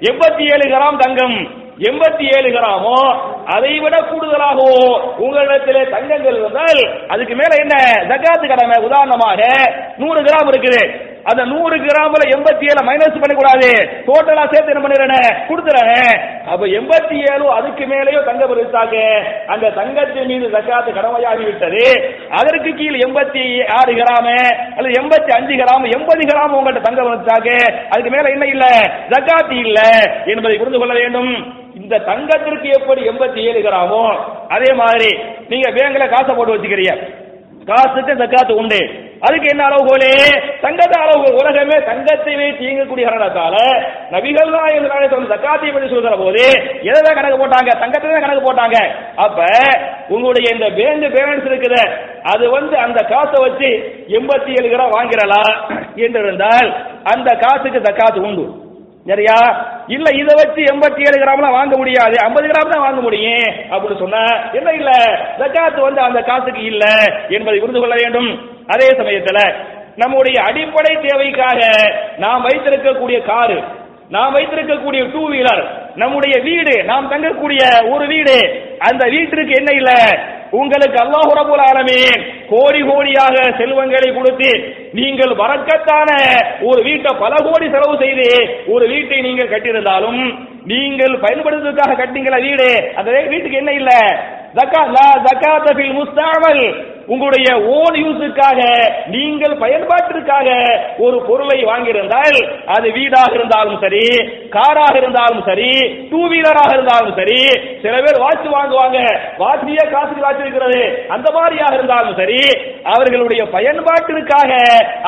எண்பத்தி 0.00 0.40
ஏழு 0.40 0.76
கிராம் 0.76 0.96
தங்கம். 0.96 1.59
எண்பத்தி 1.80 2.36
ஏழு 2.36 2.48
கிராமோ 2.50 2.96
அதை 3.44 3.78
விட 3.78 3.96
கூடுதலாகவோ 3.96 4.82
உங்களிடத்திலே 5.18 5.90
தங்கங்கள் 5.90 6.36
இருந்தால் 6.36 6.80
அதுக்கு 7.08 7.34
மேல 7.34 7.56
என்ன? 7.56 7.76
ஜக்காத்து 8.08 8.48
கடமை. 8.48 8.84
உதாரணமாக 8.84 9.40
நூறு 9.96 10.20
கிராம் 10.22 10.48
இருக்குது. 10.48 11.09
அந்த 11.24 11.42
நூறு 11.44 11.76
கிராம்ல 11.84 12.24
எண்பத்தி 12.34 12.64
ஏழு 12.70 12.82
மைனஸ் 12.88 13.20
பண்ணக்கூடாது. 13.22 13.70
டோட்டலா 14.08 14.44
சேர்த்து 14.52 14.72
என்ன 14.72 14.82
பண்ணிடுறேன்? 14.84 15.28
கொடுத்துறேன் 15.48 16.12
அப்ப 16.52 16.66
எண்பத்தி 16.78 17.16
ஏழு 17.32 17.46
அதுக்கு 17.58 17.84
மேலேயோ 17.92 18.20
தங்கம் 18.24 18.54
இருந்தாங்க 18.56 18.96
அந்த 19.46 19.70
தங்கத்தின் 19.70 20.28
மீது 20.30 20.46
ஜக்காத்து 20.54 20.90
கடமையாகி 20.98 21.44
விட்டது 21.48 21.84
அதற்கு 22.40 22.70
கீழ் 22.80 22.98
எண்பத்தி 23.06 23.44
ஆறு 23.78 23.92
கிராம் 24.00 24.30
அல்லது 24.76 24.94
எண்பத்தி 25.00 25.30
அஞ்சு 25.38 25.54
கிராம் 25.60 25.86
எண்பது 25.96 26.24
கிராம் 26.30 26.56
உங்கள்கிட்ட 26.58 26.88
தங்க 26.88 27.02
இருந்தாங்க 27.02 27.50
அதுக்கு 27.90 28.10
மேல 28.10 28.30
என்ன 28.30 28.46
இல்ல? 28.46 28.66
ஜக்காத்து 29.08 29.56
இல்ல 29.66 29.80
என்பதை 30.24 30.58
புரிந்து 30.58 30.78
கொள்ள 30.78 30.94
வேண்டும். 30.94 31.32
இந்த 31.74 31.98
தங்கத்திற்கு 31.98 32.68
எப்படி 32.68 33.08
எண்பத்தி 33.08 33.40
ஏழு 33.50 33.60
கிராமோ? 33.60 34.04
அதே 34.48 34.72
மாதிரி 34.72 35.10
நீங்க 35.48 35.68
பேங்க்ல 35.70 36.08
காசை 36.08 36.34
போட்டு 36.34 36.54
வச்சுக்கிறீங்க. 36.54 36.94
காசுக்கு 37.68 38.12
ஜக்காத்து 38.20 38.52
உண்டு. 38.60 38.78
அதுக்கு 39.26 39.48
என்ன 39.52 39.62
அளவுகோலே 39.68 40.12
தங்கத்தை 40.62 40.96
அளவு 41.04 41.26
உலகமே 41.40 41.76
தங்கத்தை 41.88 42.34
தீங்கக்கூடிய 42.60 43.04
காரணத்தால 43.08 43.56
நபிகள் 44.12 44.54
தான் 44.54 44.76
இதனால 44.76 45.08
சொன்ன 45.12 45.28
பற்றி 45.74 45.88
சொல்கிற 45.92 46.14
போது 46.22 46.44
எதை 46.88 47.00
தான் 47.06 47.18
கணக்கு 47.18 47.38
போட்டாங்க? 47.42 47.70
தங்கத்தை 47.82 48.06
தான் 48.12 48.24
கணக்கு 48.24 48.46
போட்டாங்க. 48.46 48.78
அப்ப 49.24 49.40
உங்களுடைய 50.14 50.46
இந்த 50.56 50.68
பேங்க் 50.78 51.06
பேலன்ஸ் 51.16 51.48
இருக்குது. 51.50 51.82
அது 52.32 52.44
வந்து 52.56 52.76
அந்த 52.86 53.02
காசை 53.12 53.38
வச்சு 53.46 53.70
எண்பத்தி 54.18 54.50
ஏழு 54.58 54.70
கிராம் 54.72 54.96
வாங்கிறலாம் 54.96 55.54
என்று 56.06 56.20
இருந்தால் 56.24 56.70
அந்த 57.14 57.30
காசுக்கு 57.44 57.80
தக்காத்து 57.90 58.26
உண்டு. 58.30 58.46
சரியா? 59.10 59.38
இல்ல 59.96 60.08
இதை 60.20 60.32
வச்சு 60.40 60.60
எண்பத்தி 60.72 61.00
ஏழு 61.08 61.16
கிராம்லாம் 61.22 61.56
வாங்க 61.58 61.74
முடியாது. 61.76 62.16
ஐம்பது 62.26 62.46
கிராம் 62.50 62.72
தான் 62.74 62.86
வாங்க 62.86 63.00
முடியும் 63.06 63.48
அப்படின்னு 63.72 64.02
சொன்ன 64.02 64.22
என்ன 64.58 64.70
இல்ல? 64.80 64.90
ஜக்காத்து 65.40 65.80
வந்து 65.88 66.00
அந்த 66.00 66.20
காசுக்கு 66.30 66.64
இல்ல 66.72 66.84
என்பதை 67.36 67.58
புரிந்து 67.60 67.82
கொள்ள 67.82 67.96
வேண்டும். 68.02 68.30
அதே 68.74 68.88
சமயத்துல 69.00 69.40
நம்முடைய 69.96 70.36
அடிப்படை 70.48 70.92
தேவைக்காக 71.06 71.60
நாம் 72.24 72.44
வைத்திருக்கக்கூடிய 72.48 73.18
காரு 73.30 73.58
நாம் 74.14 74.34
வைத்திருக்கக்கூடிய 74.36 75.02
டூ 75.12 75.22
வீலர் 75.32 75.60
நம்முடைய 75.94 76.34
வீடு 76.46 76.74
நாம் 76.84 77.10
தங்கக்கூடிய 77.12 77.62
ஒரு 77.92 78.04
வீடு 78.12 78.36
அந்த 78.88 79.02
வீட்டிற்கு 79.14 79.52
என்ன 79.60 79.70
இல்ல? 79.80 79.92
உங்களுக்கு 80.52 80.98
அல்லாஹு 81.02 81.32
ரபுல் 81.38 81.64
ஆலமீன் 81.66 82.22
கோடி 82.48 82.80
கோடியாக 82.88 83.36
செல்வங்களை 83.58 84.08
கொடுத்து 84.14 84.50
நீங்கள் 84.92 85.34
வரக்கத்தான 85.40 86.08
ஒரு 86.62 86.80
வீட்டை 86.82 87.10
பல 87.22 87.34
கோடி 87.46 87.66
செலவு 87.74 87.94
செய்து 88.02 88.28
ஒரு 88.74 88.86
வீட்டை 88.88 89.18
நீங்கள் 89.20 89.52
கட்டியிருந்தாலும் 89.52 90.20
நீங்கள் 90.64 91.14
பயன்படுத்துவதற்காக 91.24 91.96
கட்டிங்களா 92.00 92.38
வீடு? 92.46 92.70
அந்த 92.96 93.10
வீட்டுக்கு 93.28 93.60
என்ன 93.62 93.72
இல்ல? 93.72 93.92
ஜக்கா 94.54 94.80
லா 94.96 95.06
ஃபில் 95.76 95.94
முஸ்தாமல். 96.00 96.62
உங்களுடைய 97.12 97.48
ஓன் 97.76 97.96
யூஸுக்காக 98.02 98.60
நீங்கள் 99.14 99.54
பயன்பாட்டிற்காக 99.62 100.48
ஒரு 101.04 101.16
பொருளை 101.28 101.58
வாங்கியிருந்தால் 101.70 102.38
அது 102.74 102.86
வீடாக 102.96 103.32
இருந்தாலும் 103.38 103.80
சரி 103.84 104.04
காராக 104.56 104.94
இருந்தாலும் 105.02 105.42
சரி 105.48 105.70
டூ 106.12 106.20
வீலராக 106.32 106.70
இருந்தாலும் 106.76 107.16
சரி 107.20 107.40
சில 107.84 107.94
பேர் 108.04 108.22
வாட்ச் 108.24 108.48
வாங்குவாங்க. 108.56 108.98
வாட்சியே 109.42 109.84
காசுக்கு 109.94 110.26
வாட்ச் 110.26 110.44
இருக்கிறது 110.44 110.82
அந்த 111.16 111.28
மாதிரியாக 111.38 111.78
இருந்தாலும் 111.78 112.18
சரி 112.20 112.40
அவர்களுடைய 112.94 113.42
பயன்பாட்டிற்காக 113.56 114.52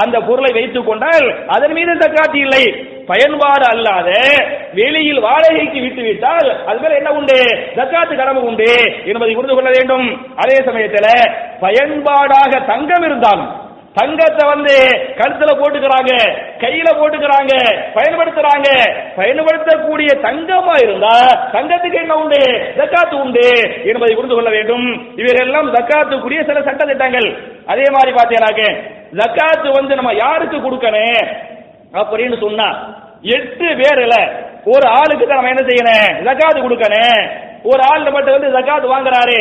அந்த 0.05 0.17
பொருளை 0.31 0.53
வைத்துக் 0.59 0.89
கொண்டால் 0.89 1.29
அதன் 1.57 1.77
மீது 1.79 1.95
தக்காத்தி 2.05 2.41
இல்லை. 2.47 2.65
பயன்பாடு 3.11 3.65
அல்லாத 3.71 4.11
வெளியில் 4.79 5.23
வாடகைக்கு 5.25 5.79
விட்டுவிட்டால் 5.85 6.49
அது 6.69 6.79
மேல 6.83 6.99
என்ன 7.01 7.11
உண்டு? 7.21 7.39
தக்காத்து 7.79 8.15
கடமை 8.21 8.43
உண்டு 8.51 8.69
என்பதை 9.11 9.33
புரிந்து 9.35 9.57
கொள்ள 9.57 9.71
வேண்டும். 9.77 10.07
அதே 10.43 10.59
சமயத்தில் 10.69 11.11
பயன்பாடாக 11.65 12.53
தங்கம் 12.71 13.05
இருந்தாலும் 13.09 13.51
தங்கத்தை 13.97 14.45
வந்து 14.51 14.75
கழுத்துல 15.19 15.51
போட்டுக்கிறாங்க 15.57 16.13
கையில 16.63 16.89
போட்டுக்கிறாங்க 16.99 17.55
பயன்படுத்துறாங்க. 17.97 18.69
பயன்படுத்தக்கூடிய 19.17 20.11
தங்கமா 20.27 20.75
இருந்தா 20.85 21.17
தங்கத்துக்கு 21.55 21.99
என்ன 22.03 22.15
உண்டு? 22.23 22.41
ஜக்காத்து 22.79 23.15
உண்டு 23.25 23.45
என்பதை 23.91 24.13
புரிந்து 24.15 24.37
கொள்ள 24.37 24.51
வேண்டும். 24.57 24.87
இவைகளெல்லாம் 25.21 25.69
ஜக்காத்துக்குரிய 25.77 26.43
சில 26.49 26.63
சட்ட 26.69 26.83
திட்டங்கள் 26.91 27.29
அதே 27.73 27.87
மாதிரி 27.97 28.13
பாத்தீங்கன்னாக்க 28.19 28.65
ஜக்காத்து 29.21 29.69
வந்து 29.79 29.99
நம்ம 30.01 30.15
யாருக்கு 30.25 30.59
கொடுக்கணும் 30.59 31.23
அப்படின்னு 32.01 32.39
சொன்னா 32.45 32.69
எட்டு 33.37 33.69
பேர்ல 33.81 34.17
ஒரு 34.73 34.87
ஆளுக்கு 34.99 35.25
தான் 35.27 35.39
நம்ம 35.41 35.53
என்ன 35.55 35.65
செய்யணும்? 35.69 36.13
ஜக்காத்து 36.29 36.59
கொடுக்கணும். 36.65 37.21
ஒரு 37.71 37.83
ஆள் 37.91 38.11
மட்டும் 38.17 38.37
வந்து 38.37 38.55
ஜக்காத்து 38.57 38.87
வாங்குறாரு. 38.95 39.41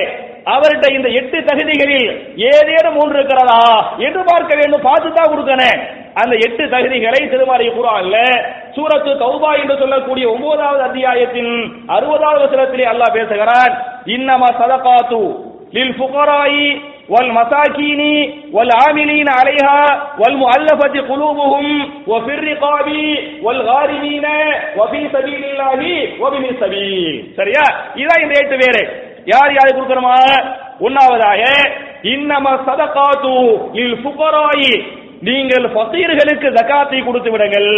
அவர்கிட்ட 0.50 0.88
இந்த 0.96 1.08
எட்டு 1.20 1.38
தகுதிகளில் 1.46 2.08
ஏதேனும் 2.48 2.98
ஒன்று 3.02 3.16
இருக்கிறதா 3.18 3.62
என்று 4.06 4.22
பார்க்க 4.28 4.52
வேண்டும் 4.60 4.86
பார்த்து 4.86 5.08
தான் 5.12 5.30
கொடுக்கணும் 5.32 5.80
அந்த 6.20 6.34
எட்டு 6.46 6.64
தகுதிகளை 6.74 7.22
திருமறை 7.32 7.68
குரான்ல 7.70 8.16
சூரத்து 8.76 9.12
தௌபா 9.22 9.50
என்று 9.60 9.76
சொல்லக்கூடிய 9.80 10.26
ஒன்பதாவது 10.34 10.82
அத்தியாயத்தின் 10.86 11.52
அறுபதாவது 11.96 12.40
வசனத்திலே 12.44 12.86
அல்லாஹ் 12.92 13.16
பேசுகிறான் 13.16 13.72
இன்னமா 14.16 14.50
சதகாத்து 14.60 15.22
லில் 15.72 15.96
ஃபுகராயி 15.96 16.68
والمساكين 17.10 18.00
والعاملين 18.52 19.28
عليها 19.30 19.80
والمؤلفة 20.20 20.94
قلوبهم 21.02 21.66
وفي 22.06 22.32
الرقاب 22.34 22.88
والغارمين 23.42 24.26
وفي 24.76 25.00
سبيل 25.08 25.42
الله 25.44 25.80
وابن 26.20 26.44
السبيل 26.46 27.14
சரியா 27.38 27.64
இதான் 28.00 28.22
இந்த 28.24 28.34
எட்டு 28.42 28.56
பேரு 28.62 28.82
யார் 29.25 29.53
யாரு 29.53 29.71
கொடுக்கணுமா? 29.71 30.15
ஒன்னாவதாக 30.79 31.41
இன்னம 32.03 32.53
சதகாத்து 32.67 33.33
இல் 33.71 33.97
ஃபுகராயி. 34.03 34.83
நீங்கள் 35.21 35.63
ஃபகீர்களுக்கு 35.63 36.47
ஜகாத்தை 36.49 37.05
கொடுத்து 37.05 37.31
விடுங்கள். 37.31 37.71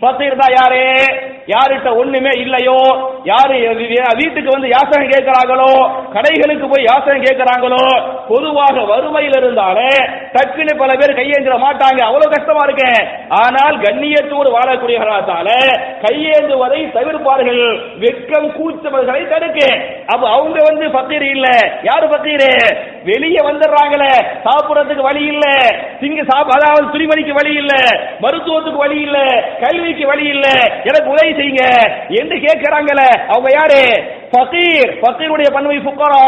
ஃபகீர் 0.00 0.36
தான் 0.36 0.54
யாரே? 0.58 0.86
யார்கிட்ட 1.52 1.96
ஒண்ணுமே 1.96 2.32
இல்லையோ? 2.36 2.78
யாரு 3.24 3.54
வீட்டுக்கு 4.16 4.50
வந்து 4.50 4.68
யாசகம் 4.68 5.12
கேட்கிறாங்களோ? 5.12 5.70
கடைகளுக்கு 6.14 6.66
போய் 6.68 6.84
யாசகம் 6.84 7.22
கேட்கிறாங்களோ? 7.22 7.82
பொதுவாக 8.28 8.80
வறுமையில் 8.80 9.36
இருந்தாலே 9.36 9.90
டக்குன்னு 10.34 10.78
பல 10.78 10.94
பேர் 10.94 11.16
கையேந்திர 11.16 11.54
மாட்டாங்க. 11.64 12.00
அவ்வளவு 12.08 12.34
கஷ்டமா 12.34 12.64
இருக்கு. 12.64 12.90
ஆனால் 13.28 13.76
கண்ணியத்தோடு 13.80 14.50
வாழக்கூடியவர்களால 14.56 15.48
கையேந்துவதை 16.04 16.80
தவிர்ப்பார்கள். 16.96 17.64
வெட்கம் 17.98 18.50
கூச்சவர்களை 18.58 19.28
தடுக்க. 19.28 19.60
அப்ப 20.06 20.30
அவங்க 20.30 20.58
வந்து 20.68 20.86
பக்கீர் 20.98 21.26
இல்ல. 21.34 21.46
யாரு 21.82 22.06
பக்கீரு 22.08 22.52
வெளியே 23.08 23.40
வந்துடுறாங்களே. 23.40 24.12
சாப்பிடறதுக்கு 24.44 25.02
வழி 25.02 25.24
இல்ல. 25.26 25.46
திங்க 26.00 26.22
சாப் 26.30 26.50
அதாவது 26.50 26.98
துணிமணிக்கு 26.98 27.32
வழி 27.32 27.56
இல்ல. 27.56 27.74
மருத்துவத்துக்கு 28.20 28.76
வழி 28.76 29.00
இல்ல. 29.00 29.18
கல்விக்கு 29.60 30.06
வழி 30.06 30.28
இல்ல. 30.28 30.46
எனக்கு 30.82 31.10
உதவி 31.10 31.32
செய்யுங்க. 31.32 31.64
என்று 32.08 32.36
கேட்கிறாங்களே. 32.36 33.08
அவங்க 33.28 33.50
யாரு? 33.52 33.82
ஃபகீர். 34.32 34.90
ஃபகீருடைய 35.00 35.52
பன்மை 35.52 35.78
ஃபுக்கரா. 35.78 36.24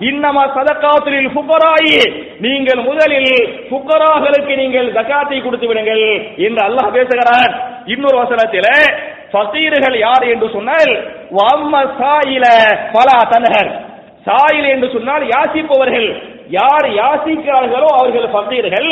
இன்னமா 0.00 0.42
சதகாத்துலில் 0.56 1.30
ஃபுக்கராயி. 1.34 1.98
நீங்கள் 2.40 2.84
முதலில் 2.84 3.68
ஃபுக்கராகளுக்கு 3.70 4.56
நீங்கள் 4.56 4.92
ஜகாத்தை 4.92 5.42
கொடுத்து 5.42 5.66
விடுங்கள் 5.66 6.34
என்று 6.36 6.66
அல்லாஹ் 6.66 6.92
பேசுகிறான். 6.92 7.72
இன்னொரு 7.86 8.16
வசனத்தில் 8.16 8.96
ஃபகீர்கள் 9.32 9.98
யார் 9.98 10.22
என்று 10.22 10.48
சொன்னால் 10.52 10.92
வம்ம 11.30 11.82
சாயில 11.82 12.44
பலா 12.92 13.18
தனகர் 13.30 13.92
சாயில் 14.26 14.68
என்று 14.74 14.88
சொன்னால் 14.92 15.24
யாசிப்பவர்கள். 15.34 16.08
யார் 16.48 16.86
யாசிக்கிறார்களோ 17.00 17.88
அவர்கள் 17.98 18.26
பக்கீர்கள் 18.36 18.88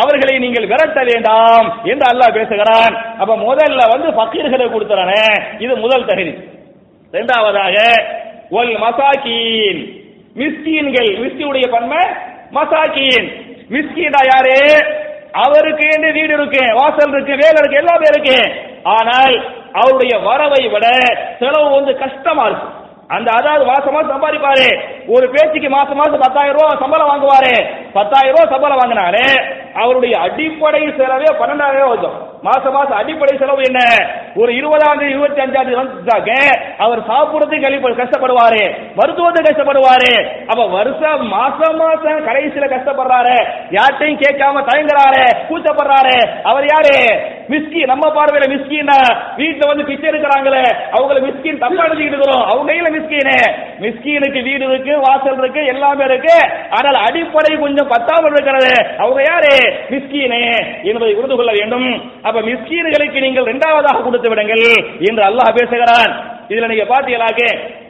அவர்களை 0.00 0.34
நீங்கள் 0.44 0.66
விரட்ட 0.72 1.00
வேண்டாம் 1.10 1.66
என்று 1.84 2.06
அல்லாஹ் 2.10 2.36
பேசுகிறான். 2.38 2.94
அப்ப 3.20 3.36
முதல்ல 3.36 3.80
வந்து 3.92 4.08
பக்கீர்களை 4.20 4.66
கொடுத்துறானே. 4.68 5.24
இது 5.58 5.76
முதல் 5.76 6.08
தகுதி. 6.10 6.34
இரண்டாவதாக 7.12 7.76
ஒல் 8.58 8.74
மசாக்கீன். 8.84 9.80
மிஸ்கீன்கள் 10.40 11.10
மிஸ்கியுடைய 11.22 11.66
பன்மை 11.74 12.02
மசாக்கீன். 12.58 13.26
மிஸ்கீனா 13.74 14.22
யாரு? 14.32 14.58
அவருக்கு 15.44 15.86
என்று 15.96 16.12
வீடு 16.12 16.32
இருக்கு 16.38 16.64
வாசல் 16.74 17.14
இருக்கு 17.14 17.34
வேலை 17.42 17.58
இருக்கு 17.60 17.80
எல்லாமே 17.82 18.06
இருக்கு. 18.12 18.38
ஆனால் 18.96 19.34
அவருடைய 19.72 20.14
வரவை 20.28 20.62
விட 20.74 20.86
செலவு 21.38 21.68
வந்து 21.76 21.92
கஷ்டமா 22.04 22.44
இருக்கும் 22.50 22.80
அந்த 23.08 23.32
அதாவது 23.32 23.64
மாசம் 23.64 23.92
மாசம் 23.92 24.22
சம்பாதிப்பாரு. 24.22 24.82
ஒரு 25.06 25.30
பேச்சுக்கு 25.30 25.68
மாசம் 25.70 25.96
மாசம் 25.96 26.18
பத்தாயிரம் 26.18 26.56
ரூபாய் 26.56 26.78
சம்பளம் 26.78 27.08
வாங்குவாரு. 27.08 27.66
பத்தாயிரம் 27.92 28.36
ரூபாய் 28.36 28.52
சம்பளம் 28.52 28.78
வாங்கினாரு. 28.78 29.62
அவருடைய 29.74 30.20
அடிப்படை 30.20 30.82
செலவே 30.82 31.28
பன்னெண்டாயிரம் 31.38 31.78
ரூபாய் 31.78 32.32
மாசம் 32.42 32.72
மாசம் 32.72 32.96
அடிப்படை 32.96 33.38
செலவு 33.38 33.62
என்ன? 33.62 33.80
ஒரு 34.34 34.54
இருபதாம் 34.54 34.98
தேதி 34.98 35.10
இருபத்தி 35.10 35.40
அஞ்சாம் 35.40 35.66
தேதி 35.66 36.56
அவர் 36.78 37.00
சாப்பிடுறதுக்கு 37.00 37.62
கழிப்பு 37.62 37.90
கஷ்டப்படுவாரு. 37.90 38.64
மருத்துவத்துக்கு 38.96 39.50
கஷ்டப்படுவாரு. 39.50 40.44
அப்ப 40.46 40.66
வருஷம் 40.66 41.26
மாசம் 41.26 41.76
மாசம் 41.76 42.26
கடைசியில 42.26 42.66
கஷ்டப்படுறாரு. 42.74 43.36
யார்ட்டையும் 43.70 44.20
கேட்காம 44.20 44.62
தயங்குறாரு. 44.64 45.24
கூச்சப்படுறாரு. 45.48 46.42
அவர் 46.42 46.64
யாரு? 46.64 47.22
மிஸ்கி 47.48 47.86
நம்ம 47.86 48.12
பார்வையில 48.14 48.44
மிஸ்கின்னா 48.54 48.98
வீட்டுல 49.36 49.66
வந்து 49.66 49.84
பிச்சை 49.84 50.10
எடுக்கிறாங்களே. 50.10 50.64
அவங்கள 50.92 51.20
மிஸ்கின் 51.20 51.58
தப்பா 51.58 51.84
எழுதிக்கிட்டு 51.84 52.18
இருக்கிறோம். 52.18 52.44
அவங்க 52.44 52.72
கையில 52.72 52.92
மிஸ்கின்னு 52.92 53.54
மிஸ்கினுக்கு 53.80 54.42
வீடு 54.42 54.64
இருக்கு 54.68 55.00
வாசல் 55.00 55.38
இருக்கு 55.38 55.64
எல்லாமே 55.64 56.04
இருக்கு. 56.04 56.36
ஆனால் 56.70 56.94
அடிப்படை 56.94 57.56
கொஞ்சம் 57.56 57.88
பத்தாமல் 57.88 58.30
இருக்கிறது. 58.30 58.96
அவங்க 58.98 59.22
யாரு? 59.28 59.63
மிஸ்கீனே 59.92 60.42
என்பதை 60.82 61.14
உறுதி 61.14 61.34
கொள்ள 61.34 61.52
வேண்டும். 61.58 61.88
அப்ப 62.22 62.40
மிஸ்கீன்களுக்கு 62.40 63.18
நீங்கள் 63.26 63.48
இரண்டாவதாக 63.50 64.02
கொடுத்து 64.02 64.28
விடுங்கள் 64.28 64.66
என்று 65.08 65.24
அல்லாஹ் 65.30 65.56
பேசுகிறான். 65.58 66.12
இதுல 66.48 66.68
நீங்க 66.72 66.86
பாத்தீங்களாக்க 66.94 67.42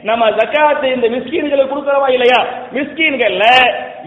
நம்ம 0.09 0.23
ஜக்காத்து 0.39 0.87
இந்த 0.95 1.07
மிஸ்கீன்களுக்கு 1.13 1.71
கொடுக்கிறவா 1.71 2.07
இல்லையா? 2.15 2.39
மிஸ்கீன்கள்ல 2.75 3.45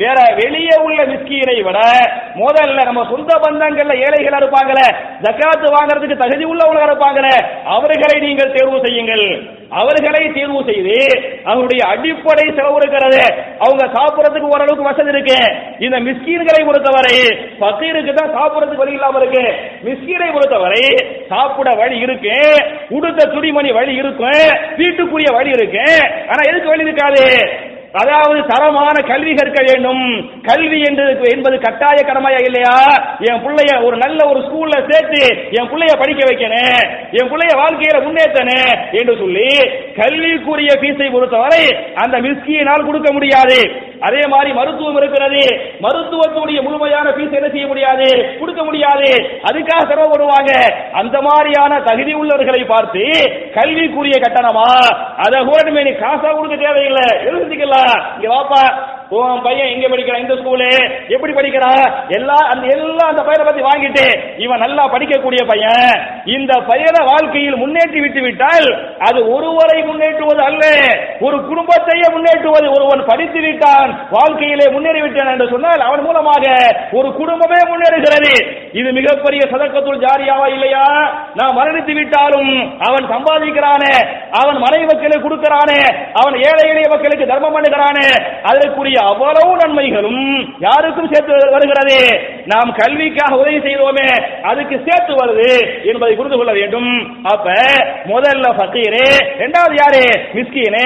வேற 0.02 0.18
வெளியே 0.40 0.74
உள்ள 0.86 1.00
மிஸ்கீனை 1.12 1.56
விட 1.68 1.78
முதல்ல 2.42 2.84
நம்ம 2.88 3.04
சொந்த 3.12 3.30
பந்தங்கள்ல 3.44 3.94
ஏழைகள் 4.06 4.38
இருப்பாங்களே 4.40 4.86
ஜக்காத்து 5.24 5.74
வாங்குறதுக்கு 5.76 6.22
தகுதி 6.24 6.44
உள்ளவங்க 6.52 6.82
இருப்பாங்களே 6.88 7.34
அவர்களை 7.76 8.16
நீங்கள் 8.26 8.54
தேர்வு 8.56 8.78
செய்யுங்கள். 8.84 9.24
அவர்களை 9.80 10.20
தேர்வு 10.36 10.60
செய்து 10.68 10.98
அவருடைய 11.50 11.80
அடிப்படை 11.92 12.44
செலவு 12.58 12.78
இருக்கிறது. 12.80 13.22
அவங்க 13.64 13.84
சாப்பிடறதுக்கு 13.96 14.52
ஓரளவுக்கு 14.54 14.86
வசதி 14.88 15.12
இருக்கு. 15.14 15.40
இந்த 15.86 15.96
மிஸ்கீன்களை 16.06 16.60
பொறுத்தவரை 16.68 17.16
பக்கீருக்கு 17.64 18.14
தான் 18.20 18.32
சாப்பிடறதுக்கு 18.36 18.84
வழி 18.84 18.96
இல்லாம 18.98 19.18
இருக்கு. 19.22 19.44
மிஸ்கீனை 19.88 20.30
பொறுத்தவரை 20.36 20.84
சாப்பிட 21.32 21.68
வழி 21.82 21.98
இருக்கு. 22.06 22.38
உடுத்த 22.98 23.28
துணிமணி 23.34 23.72
வழி 23.80 23.94
இருக்கும் 24.02 24.40
வீட்டுக்குரிய 24.80 25.32
வழி 25.38 25.52
இருக்கு. 25.58 25.84
ஆனா 26.28 26.42
எதுக்கு 26.48 26.68
வழி 26.68 26.82
இருக்காது? 26.82 27.22
அதாவது 27.92 28.40
தரமான 28.46 28.96
கல்வி 29.08 29.34
கற்க 29.34 29.58
வேண்டும். 29.68 30.02
கல்வி 30.42 30.80
என்று 30.80 31.04
என்பது 31.34 31.58
கட்டாய 31.58 31.98
கடமையா 32.04 32.40
இல்லையா? 32.44 32.76
என் 33.20 33.42
பிள்ளைய 33.44 33.84
ஒரு 33.84 33.96
நல்ல 33.96 34.28
ஒரு 34.28 34.40
ஸ்கூல்ல 34.40 34.90
சேர்த்து 34.90 35.22
என் 35.50 35.70
பிள்ளைய 35.70 35.92
படிக்க 35.98 36.20
வைக்கணும் 36.30 36.82
என் 37.12 37.30
பிள்ளைய 37.30 37.52
வாழ்க்கையில 37.60 38.00
முன்னேற்றணும் 38.06 38.98
என்று 39.00 39.16
சொல்லி 39.16 39.48
கல்விக்குரிய 39.98 40.70
பீஸை 40.82 41.12
பொறுத்தவரை 41.12 41.94
அந்த 41.94 42.20
மிஸ்கியினால் 42.20 42.86
கொடுக்க 42.86 43.12
முடியாது. 43.12 43.86
அதே 44.00 44.20
மாதிரி 44.26 44.52
மருத்துவம் 44.52 44.96
இருக்கிறது. 44.96 45.42
மருத்துவத்துடைய 45.80 46.62
முழுமையான 46.62 47.12
பீஸ் 47.12 47.36
என்ன 47.38 47.48
செய்ய 47.48 47.66
முடியாது? 47.66 48.38
கொடுக்க 48.40 48.64
முடியாது. 48.64 49.08
அதுக்காக 49.48 49.80
சிரமப்படுவாங்க 49.90 50.52
அந்த 50.92 51.20
மாதிரியான 51.20 51.80
தகுதி 51.80 52.12
உள்ளவர்களை 52.12 52.64
பார்த்து 52.64 53.04
கல்விக்குரிய 53.54 54.18
கட்டணமா? 54.20 54.68
அதை 55.26 55.44
கூட 55.44 55.82
நீ 55.82 55.90
காசா 55.90 56.36
கொடுக்க 56.36 56.56
தேவையில்லை. 56.56 57.08
எழுதிக்கலாம் 57.24 57.76
இங்க 58.14 58.28
வாப்பா 58.28 58.62
உன் 59.16 59.42
பையன் 59.44 59.70
எங்க 59.74 59.86
படிக்கிறான்? 59.90 60.22
இந்த 60.24 60.34
ஸ்கூலு 60.40 60.66
எப்படி 61.14 61.32
படிக்கிறான்? 61.36 61.84
எல்லா 62.16 62.38
அந்த 62.52 62.64
எல்லா 62.74 63.04
அந்த 63.10 63.22
பையனை 63.28 63.44
பத்தி 63.46 63.62
வாங்கிட்டு 63.68 64.04
இவன் 64.44 64.62
நல்லா 64.64 64.84
படிக்கக்கூடிய 64.94 65.42
பையன். 65.50 65.92
இந்த 66.36 66.52
பையனை 66.70 67.00
வாழ்க்கையில் 67.10 67.56
முன்னேற்றி 67.62 68.00
விட்டு 68.04 68.20
விட்டால் 68.26 68.68
அது 69.06 69.20
ஒருவரை 69.34 69.78
முன்னேற்றுவது 69.88 70.42
அல்ல. 70.48 70.64
ஒரு 71.26 71.38
குடும்பத்தையே 71.48 72.08
முன்னேற்றுவது 72.16 72.66
ஒருவன் 72.76 73.02
படித்து 73.10 73.40
விட்டான் 73.46 73.90
வாழ்க்கையிலே 74.16 74.66
முன்னேறி 74.74 75.00
விட்டான் 75.04 75.32
என்று 75.34 75.48
சொன்னால் 75.54 75.86
அவன் 75.88 76.04
மூலமாக 76.08 76.44
ஒரு 76.98 77.08
குடும்பமே 77.20 77.60
முன்னேறுகிறது. 77.72 78.34
இது 78.80 78.88
மிகப்பெரிய 78.98 79.42
சதக்கத்துள் 79.54 80.02
ஜாரியாவா 80.04 80.46
இல்லையா? 80.56 80.84
நான் 81.40 81.56
மரணித்து 81.60 81.94
விட்டாலும் 82.00 82.52
அவன் 82.88 83.10
சம்பாதிக்கிறானே 83.14 83.94
அவன் 84.42 84.60
மனைவி 84.66 84.86
மக்களுக்கு 84.92 85.26
கொடுக்கிறானே 85.26 85.80
அவன் 86.20 86.36
ஏழை 86.48 86.64
எளிய 86.74 86.86
மக்களுக்கு 86.94 87.32
தர்மம் 87.32 87.56
பண்ணுகிறானே 87.56 88.08
அதற்குரிய 88.50 88.96
அவ்வளவு 89.06 89.50
நன்மைகளும் 89.62 90.22
யாருக்கும் 90.66 91.10
சேர்த்து 91.12 91.34
வருகிறது. 91.54 91.98
நாம் 92.52 92.70
கல்விக்காக 92.80 93.38
உதவி 93.42 93.58
செய்வோமே 93.66 94.08
அதுக்கு 94.50 94.76
சேர்த்து 94.86 95.12
வருது 95.20 95.48
என்பதை 95.90 96.12
புரிந்து 96.16 96.38
கொள்ள 96.38 96.52
வேண்டும். 96.58 96.90
அப்ப 97.32 97.46
முதல்ல 98.12 98.46
ஃபக்கீரு 98.58 99.04
இரண்டாவது 99.38 99.76
யாரு? 99.82 100.04
மிஸ்கீனு. 100.36 100.84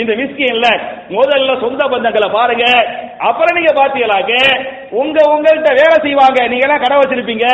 இந்த 0.00 0.12
மிஸ்கீன்ல 0.20 0.68
முதல்ல 1.16 1.60
சொந்த 1.64 1.82
பந்தங்களை 1.94 2.28
பாருங்க. 2.36 2.64
அப்புறம் 3.28 3.56
நீங்க 3.58 3.72
பாத்தீங்களாக்க 3.80 4.32
உங்க 5.02 5.18
உங்கள்கிட்ட 5.34 5.70
வேலை 5.80 5.96
செய்வாங்க 6.06 6.40
நீங்க 6.50 6.64
எல்லாம் 6.66 6.82
கடை 6.82 6.96
வச்சிருப்பீங்க. 6.98 7.46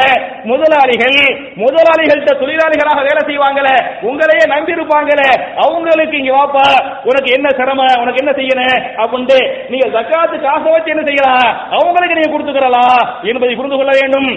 முதலாளிகள் 0.51 1.19
முதலாளிகள்கிட்ட 1.65 2.33
தொழிலாளிகளாக 2.43 3.01
வேலை 3.09 3.23
செய்வாங்களே 3.31 3.75
உங்களையே 4.09 4.45
நம்பி 4.55 4.77
இருப்பாங்களே 4.77 5.29
அவங்களுக்கு 5.65 6.17
இங்க 6.21 6.33
வாப்பா 6.39 6.67
உனக்கு 7.09 7.31
என்ன 7.37 7.49
சிரமம் 7.59 8.01
உனக்கு 8.03 8.23
என்ன 8.23 8.33
செய்யணும் 8.39 8.77
அப்படின்ட்டு 9.03 9.39
நீங்க 9.73 9.87
ஜக்காத்து 10.01 10.37
காசை 10.43 10.69
வச்சு 10.73 10.93
என்ன 10.93 11.03
செய்யலாம் 11.07 11.49
அவங்களுக்கு 11.77 12.17
நீங்க 12.19 12.31
கொடுத்துக்கிறலாம் 12.33 13.03
என்பதை 13.31 13.55
புரிந்து 13.59 13.77
கொள்ள 13.79 13.93
வேண்டும். 14.01 14.29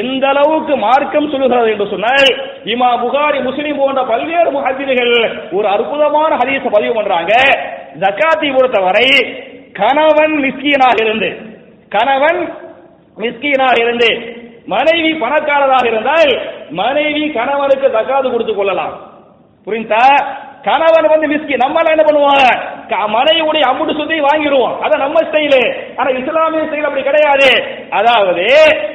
எந்த 0.00 0.24
அளவுக்கு 0.32 0.74
மார்க்கம் 0.84 1.30
சொல்லுகிறது 1.32 1.70
என்று 1.74 1.86
சொன்னால் 1.92 2.28
இமா 2.72 2.90
புகாரி 3.02 3.38
முஸ்லிம் 3.48 3.78
போன்ற 3.80 4.02
பல்வேறு 4.10 4.50
முஹத்திகள் 4.56 5.14
ஒரு 5.56 5.66
அற்புதமான 5.74 6.30
ஹதீஸ 6.40 6.64
பதிவு 6.76 6.94
பண்றாங்க. 6.98 7.32
ஜக்காத்தை 8.02 8.50
பொறுத்தவரை 8.56 9.06
கணவன் 9.80 10.34
மிஸ்கீனாக 10.44 10.98
இருந்து 11.04 11.30
கணவன் 11.96 12.40
மிஸ்கீனாக 13.22 13.76
இருந்து 13.84 14.10
மனைவி 14.72 15.12
பணக்காரராக 15.22 15.86
இருந்தால் 15.92 16.32
மனைவி 16.80 17.24
கணவனுக்கு 17.38 17.88
தக்காது 17.96 18.26
கொடுத்து 18.30 18.54
கொள்ளலாம். 18.54 18.94
புரிந்தா? 19.66 20.04
கணவன் 20.68 21.12
வந்து 21.12 21.26
மிஸ்கி 21.32 21.54
நம்மளாம் 21.64 21.94
என்ன 21.96 22.04
பண்ணுவாங்க? 22.08 22.46
மனைவியுடைய 22.96 23.64
அம்புட்டு 23.70 23.98
சுத்தி 23.98 24.20
வாங்கிடுவோம் 24.20 24.74
அதான் 24.82 25.04
நம்ம 25.04 25.20
ஸ்டைலு 25.20 25.60
ஆனா 25.96 26.10
இஸ்லாமிய 26.10 26.62
ஸ்டைல் 26.62 26.88
அப்படி 26.88 27.02
கிடையாது. 27.02 27.50
அதாவது 27.90 28.46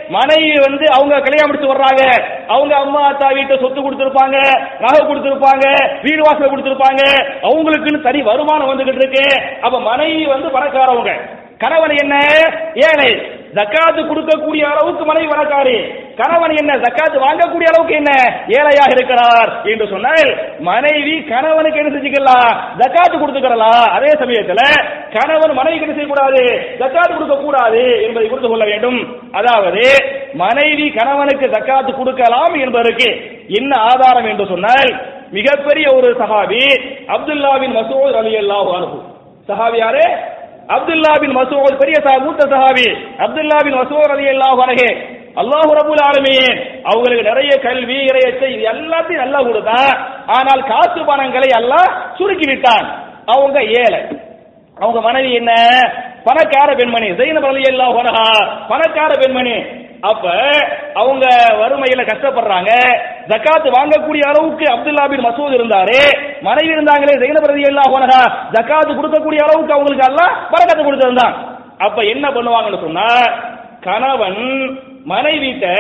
மனைவி 0.10 0.54
வந்து 0.68 0.86
அவங்க 0.92 1.20
கல்யாணம் 1.20 1.48
முடிச்சு 1.48 1.74
வர்றாங்க. 1.74 2.04
அவங்க 2.48 2.76
அம்மா 2.76 3.12
அத்தா 3.12 3.34
வீட்டை 3.34 3.58
சொத்து 3.58 3.82
கொடுத்துருப்பாங்க 3.82 4.38
நகை 4.80 5.02
கொடுத்துருப்பாங்க 5.06 5.66
வீடு 6.02 6.22
வாசல் 6.22 6.52
கொடுத்துருப்பாங்க. 6.52 7.04
அவங்களுக்குன்னு 7.42 8.02
தனி 8.02 8.22
வருமானம் 8.22 8.72
வந்துகிட்டு 8.72 9.04
இருக்கு. 9.04 9.26
அப்ப 9.62 9.80
மனைவி 9.80 10.26
வந்து 10.26 10.50
பணக்காரவங்க. 10.50 11.14
கணவன் 11.58 11.98
என்ன? 12.04 12.16
ஏழை. 12.74 13.10
ஜக்காத்து 13.58 14.02
கொடுக்கக்கூடிய 14.10 14.64
அளவுக்கு 14.72 15.04
மனைவி 15.10 15.28
பணக்காரி 15.32 15.76
கணவன் 16.20 16.54
என்ன 16.62 16.72
ஜக்காத்து 16.84 17.18
வாங்கக்கூடிய 17.24 17.68
அளவுக்கு 17.72 17.96
என்ன? 18.02 18.12
ஏழையாக 18.58 18.92
இருக்கிறார் 18.96 19.50
என்று 19.72 19.86
சொன்னால் 19.94 20.30
மனைவி 20.70 21.16
கணவனுக்கு 21.32 21.82
என்ன 21.82 21.92
செஞ்சுக்கலாம் 21.96 22.52
ஜக்காத்து 22.82 23.16
கொடுத்துக்கிறலாம் 23.18 23.88
அதே 23.98 24.12
சமயத்தில் 24.22 24.64
கணவன் 25.16 25.58
மனைவி 25.60 25.82
என்ன 25.82 25.96
செய்யக்கூடாது? 25.98 26.44
ஜக்காத்து 26.82 27.14
கொடுக்க 27.14 27.38
கூடாது 27.46 27.84
என்பதை 28.06 28.28
புரிந்து 28.30 28.52
கொள்ள 28.52 28.66
வேண்டும். 28.72 29.00
அதாவது 29.40 29.84
மனைவி 30.44 30.88
கணவனுக்கு 31.00 31.48
ஜக்காத்து 31.56 31.92
கொடுக்கலாம் 32.00 32.56
என்பதற்கு 32.66 33.10
என்ன 33.60 33.72
ஆதாரம் 33.92 34.30
என்று 34.32 34.46
சொன்னால் 34.54 34.90
மிகப்பெரிய 35.38 35.86
ஒரு 35.98 36.10
சஹாபி 36.22 36.64
அப்துல்லாவின் 37.16 37.76
மசூத் 37.80 38.18
அலி 38.22 38.34
அல்லாஹ் 38.44 38.70
அனுபவம் 38.78 39.12
சஹாபி 39.50 39.78
யாரு? 39.84 40.06
அப்துல்லா 40.68 41.20
பின் 41.20 41.36
மசூத் 41.38 41.78
பெரிய 41.78 41.96
சா 42.04 42.20
மூத்த 42.20 42.48
சஹாபி 42.48 42.88
அப்துல்லா 43.18 43.58
பின் 43.64 43.74
மசூத் 43.74 44.10
ரலியல்லாஹு 44.12 44.62
அன்ஹு. 44.66 45.06
அல்லாஹ் 45.36 45.72
ரபுல் 45.80 46.04
ஆலமீன். 46.04 46.82
அவங்களுக்கு 46.84 47.24
நிறைய 47.24 47.50
கல்வி 47.58 47.96
இறையச்சை 47.96 48.50
இது 48.50 48.72
எல்லாத்தையும் 48.72 49.24
நல்லா 49.24 49.40
கொடுத்தான் 49.40 50.08
ஆனால் 50.26 50.64
காசு 50.68 51.06
பணங்களை 51.06 51.50
எல்லாம் 51.58 52.16
சுருக்கி 52.18 52.48
விட்டான். 52.48 53.04
அவங்க 53.26 53.64
ஏழை. 53.64 54.02
அவங்க 54.78 55.02
மனைவி 55.02 55.34
என்ன? 55.34 55.52
பணக்கார 56.24 56.76
பெண்மணி 56.76 57.12
ஜெயினப் 57.12 57.46
ரலியல்லாஹு 57.46 57.98
அன்ஹா. 57.98 58.58
பணக்கார 58.68 59.14
பெண்மணி. 59.14 59.66
அப்ப 60.02 60.30
அவங்க 60.94 61.26
வறுமையில 61.52 62.02
கஷ்டப்படுறாங்க. 62.06 62.72
ஜக்காத் 63.28 63.68
வாங்கக்கூடிய 63.68 64.20
அளவுக்கு 64.20 64.66
அப்துல்லா 64.66 65.10
பின் 65.10 65.26
மசூத் 65.26 65.54
இருந்தாரே. 65.54 66.22
மனைவி 66.42 66.74
இருந்தாங்களே 66.74 67.16
ஜெயினப் 67.18 67.68
எல்லாம் 67.68 67.94
அன்ஹா. 67.96 68.32
ஜக்காத் 68.52 68.92
கொடுக்கக்கூடிய 68.92 69.36
அளவுக்கு 69.36 69.74
அவங்களுக்கு 69.74 70.14
அல்லாஹ் 70.14 70.36
பரக்கத்து 70.52 70.84
கொடுத்திருந்தான். 70.84 71.34
அப்ப 71.78 72.02
என்ன 72.02 72.30
பண்ணுவாங்கன்னு 72.30 72.80
சொன்னா 72.80 73.06
கணவன் 73.82 74.80
மனைவிட்ட 75.10 75.76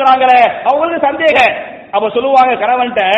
அவங்களுக்கு 0.64 1.06
சந்தேகம். 1.06 1.56
அப்ப 1.90 2.08
சொல்லுவாங்க 2.08 2.54
கணவன்ட்ட 2.54 3.12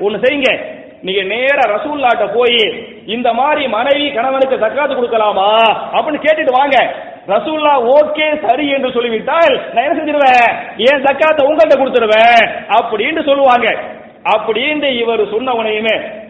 ஒன்னு 0.00 0.18
செய்யுங்க. 0.18 0.64
நீங்க 1.02 1.22
நேர 1.22 1.56
ரசூல்லாட்ட 1.66 2.34
போய் 2.34 2.86
இந்த 3.06 3.32
மாதிரி 3.32 3.68
மனைவி 3.68 4.12
கணவனுக்கு 4.12 4.56
தக்காத்து 4.56 4.94
கொடுக்கலாமா? 4.94 5.48
அப்படின்னு 5.92 6.22
கேட்டுட்டு 6.22 6.50
வாங்க. 6.50 6.94
ரசூல்லா 7.26 7.98
ஓகே 7.98 8.46
சரி 8.46 8.68
என்று 8.68 8.92
சொல்லிவிட்டால் 8.92 9.70
நான் 9.72 9.84
என்ன 9.84 10.02
செஞ்சிருவேன்? 10.02 10.54
ஏன் 10.78 11.02
தக்காத்த 11.02 11.44
உங்கள்கிட்ட 11.44 11.76
கொடுத்துருவேன்? 11.76 12.50
அப்படின்னு 12.68 13.24
சொல்லுவாங்க. 13.24 13.82
அப்படின்னு 14.36 14.84
இவர் 14.84 15.30
சொன்ன 15.30 15.52
உனையுமே 15.52 16.22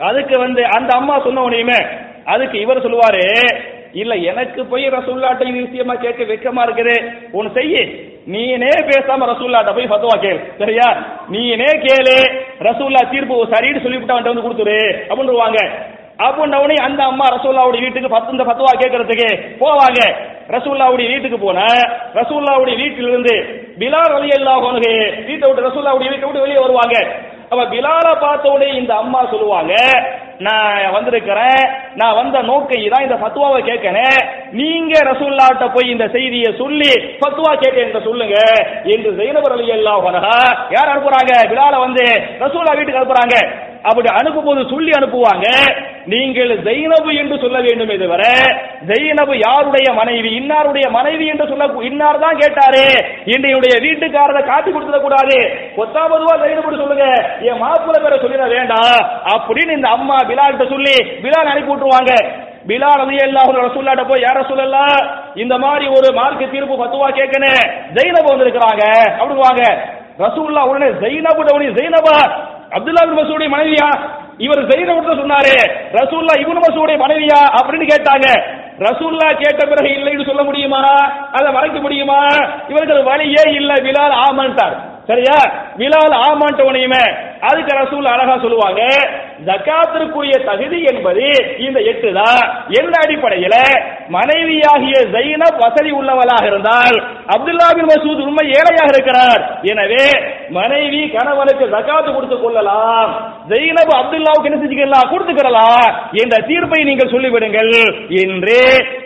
அதுக்கு 0.00 0.38
வந்து 0.38 0.64
அந்த 0.64 0.96
அம்மா 0.96 1.18
சொன்ன 1.18 1.40
உனையுமே 1.40 2.10
அதுக்கு 2.24 2.60
இவர் 2.60 2.84
சொல்லுவாரு 2.84 3.46
இல்ல 3.92 4.14
எனக்கு 4.14 4.66
போய் 4.66 4.88
ரசூல்லாட்ட 4.88 5.46
இது 5.46 5.62
விஷயமா 5.62 5.94
கேட்க 5.94 6.22
வெக்கமா 6.24 6.62
இருக்குது. 6.62 7.12
ஒன்னு 7.32 7.50
செய்யு. 7.54 8.10
நீனே 8.30 8.68
பேசாம 8.68 9.26
ரசூல்லாட்ட 9.32 9.74
போய் 9.74 9.88
ஃபத்வா 9.88 10.20
கேள். 10.20 10.40
சரியா? 10.58 11.02
நீனே 11.32 11.70
கேளு. 11.86 12.42
ரசூல்லா 12.60 13.10
தீர்ப்பு 13.10 13.44
சரின்னு 13.44 13.82
சொல்லிவிட்டு 13.82 14.12
அவன் 14.12 14.34
வந்து 14.34 14.48
கொடுத்துரு. 14.48 14.96
அப்படின்னு 15.08 15.68
அப்படின்னவுடனே 16.18 16.74
அந்த 16.74 17.02
அம்மா 17.02 17.24
ரசூல்லாவுடைய 17.24 17.80
வீட்டுக்கு 17.80 18.08
பத்து 18.08 18.30
இந்த 18.30 18.44
பத்துவா 18.44 18.78
கேட்கறதுக்கு 18.78 19.56
போவாங்க. 19.60 20.14
ரசூல்லாவுடைய 20.48 21.06
வீட்டுக்கு 21.06 21.38
போன 21.38 21.60
ரசூல்லாவுடைய 22.14 22.76
வீட்டிலிருந்து 22.76 23.64
பிலால் 23.78 24.14
அலி 24.14 24.28
அல்லாஹ் 24.28 25.26
வீட்டை 25.26 25.50
விட்டு 25.50 25.68
ரசூல்லாவுடைய 25.68 26.08
வீட்டை 26.08 26.28
விட்டு 26.28 26.40
வெளியே 26.40 26.60
வருவாங்க. 26.60 27.06
அப்ப 27.52 27.62
பிலால 27.72 28.08
பார்த்த 28.24 28.52
உடனே 28.54 28.68
இந்த 28.80 28.92
அம்மா 29.02 29.20
சொல்லுவாங்க 29.32 29.72
நான் 30.46 30.94
வந்திருக்கிறேன் 30.94 31.60
நான் 32.00 32.16
வந்த 32.20 32.36
நோக்கம் 32.50 32.84
இதான் 32.86 33.04
இந்த 33.06 33.16
பத்துவாவை 33.24 33.58
கேட்கணும் 33.68 34.20
நீங்க 34.60 34.92
ரசூல்லாட்ட 35.10 35.66
போய் 35.74 35.92
இந்த 35.94 36.06
செய்தியை 36.16 36.50
சொல்லி 36.62 36.92
பத்துவா 37.22 37.52
கேட்க 37.62 37.78
என்று 37.86 38.00
சொல்லுங்க 38.08 38.38
என்று 38.94 39.10
ஜெயினபர் 39.18 39.54
அலி 39.56 39.68
அல்லாஹ் 39.76 40.08
யார் 40.76 40.92
அனுப்புறாங்க? 40.92 41.32
பிலால 41.52 41.74
வந்து 41.86 42.06
ரசூல்லா 42.44 42.76
வீட்டுக்கு 42.78 43.00
அனுப்புறாங்க. 43.00 43.36
அப்படி 43.90 44.08
அனுப்பும் 44.18 44.48
போது 44.48 44.60
சொல்லி 44.72 44.92
அனுப்புவாங்க. 44.98 45.46
நீங்கள் 46.10 46.52
ஜெயினபு 46.66 47.10
என்று 47.18 47.36
சொல்ல 47.42 47.58
வேண்டும் 47.66 47.90
இதுவரை 47.96 48.30
ஜெயினபு 48.88 49.34
யாருடைய 49.46 49.88
மனைவி 49.98 50.30
இன்னாருடைய 50.38 50.86
மனைவி 50.90 51.26
என்று 51.26 51.46
சொல்ல 51.50 51.66
இன்னார் 51.90 52.22
தான் 52.24 52.40
கேட்டாரு. 52.42 52.84
என்னுடைய 53.34 53.74
வீட்டுக்காரரை 53.84 54.42
காட்டி 54.46 54.70
கொடுத்துட 54.70 55.00
கூடாது. 55.02 55.38
ஒத்தாமதுவா 55.82 56.34
ஜெயினபு 56.42 56.80
சொல்லுங்க. 56.82 57.06
என் 57.48 57.62
மாப்பிள்ள 57.64 57.98
பேரை 58.02 58.18
சொல்லிட 58.24 58.46
வேண்டாம். 58.56 58.98
அப்படின்னு 59.34 59.76
இந்த 59.78 59.88
அம்மா 59.88 60.16
பிலால்கிட்ட 60.30 60.66
சொல்லி 60.74 60.96
பிலால் 61.24 61.52
அனுப்பி 61.52 61.72
விட்டுருவாங்க. 61.72 62.12
பிலால் 62.70 63.02
அலி 63.04 63.16
அல்லாஹ் 63.28 63.54
ரசூல்லாட்ட 63.68 64.02
போய் 64.08 64.24
யார 64.26 64.48
சொல்லலாம் 64.48 64.98
இந்த 65.34 65.54
மாதிரி 65.58 65.86
ஒரு 65.96 66.08
மார்க்க 66.18 66.52
தீர்ப்பு 66.54 66.74
பத்துவா 66.82 67.08
கேட்கணும். 67.20 67.62
ஜெயினபு 67.96 68.32
வந்திருக்கிறாங்க. 68.32 68.84
அப்படிங்குவாங்க. 69.20 69.64
ரசூல்லா 70.24 70.62
உடனே 70.70 70.88
ஜெயினபு 71.02 71.42
உடனே 71.54 71.70
ஜெயினபா 71.78 72.16
அப்துல்லா 72.72 73.04
பின் 73.04 73.18
மசூடைய 73.18 73.54
மனைவியா? 73.54 74.10
இவர் 74.36 74.66
ஜெயினபு 74.66 75.14
சொன்னாரே. 75.14 75.70
ரசூல்லா 75.92 76.34
இவனு 76.40 76.60
மசூடைய 76.68 76.98
மனைவியா? 76.98 77.40
அப்படின்னு 77.42 77.88
கேட்டாங்க. 77.94 78.54
ரசூல்லா 78.78 79.32
கேட்ட 79.34 79.64
பிறகு 79.64 79.94
இல்லைன்னு 79.94 80.26
சொல்ல 80.26 80.42
முடியுமா? 80.42 80.80
அதை 81.32 81.52
மறைக்க 81.52 81.80
முடியுமா? 81.80 82.26
இவருக்கு 82.68 83.02
வழியே 83.02 83.42
இல்ல. 83.46 83.74
விலால் 83.80 84.10
ஆமான்ட்டார். 84.10 84.76
சரியா? 85.06 85.52
பிலால் 85.76 86.16
ஆமான்ட்டவனையுமே 86.28 87.30
அதுக்கு 87.48 87.72
ரசூல் 87.82 88.06
அழகா 88.14 88.34
சொல்லுவாங்க 88.42 88.82
ஜக்காத்திற்குரிய 89.46 90.34
தகுதி 90.48 90.78
என்பது 90.90 91.24
இந்த 91.66 91.78
எட்டு 91.92 92.08
தான். 92.18 92.42
எந்த 92.80 92.94
அடிப்படையில? 93.04 93.54
மனைவியாகிய 94.16 94.96
ஜைனப் 95.14 95.58
வசதி 95.62 95.90
உள்ளவளாக 95.98 96.44
இருந்தால் 96.50 96.96
அப்துல்லா 97.34 97.68
பின் 97.78 97.88
மசூத் 97.92 98.22
உண்மை 98.26 98.44
ஏழையாக 98.58 98.88
இருக்கிறார். 98.94 99.42
எனவே 99.72 100.06
மனைவி 100.58 101.02
கணவனுக்கு 101.16 101.64
ஜக்காத்து 101.74 102.10
கொடுத்து 102.14 102.36
கொள்ளலாம். 102.42 103.10
ஜெயினப் 103.50 103.94
அப்துல்லாவுக்கு 104.00 104.48
என்ன 104.50 104.60
செஞ்சுக்கலாம்? 104.62 105.10
கொடுத்துக்கிறலாம் 105.12 105.88
என்ற 106.22 106.34
தீர்ப்பை 106.50 106.80
நீங்கள் 106.90 107.12
சொல்லிவிடுங்கள். 107.14 107.72
என்று 108.22 108.58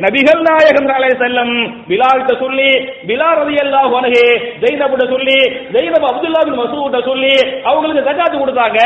நபிகள் 0.04 0.42
நாயகம் 0.48 0.90
அலை 0.98 1.10
செல்லம் 1.22 1.54
பிலால்கிட்ட 1.90 2.34
சொல்லி 2.44 2.70
பிலால் 3.08 3.38
ரதி 3.40 3.56
அல்லாஹ் 3.64 3.90
உனகே 4.00 4.26
ஜெயினபிட்ட 4.64 5.06
சொல்லி 5.14 5.38
ஜெயினப் 5.74 6.08
அப்துல்லா 6.12 6.44
பின் 6.48 6.60
மசூட்ட 6.62 7.00
சொல்லி 7.10 7.34
அவங்களுக்கு 7.70 8.04
ஜக்காத்து 8.26 8.42
கொடுத்தாங்க. 8.42 8.80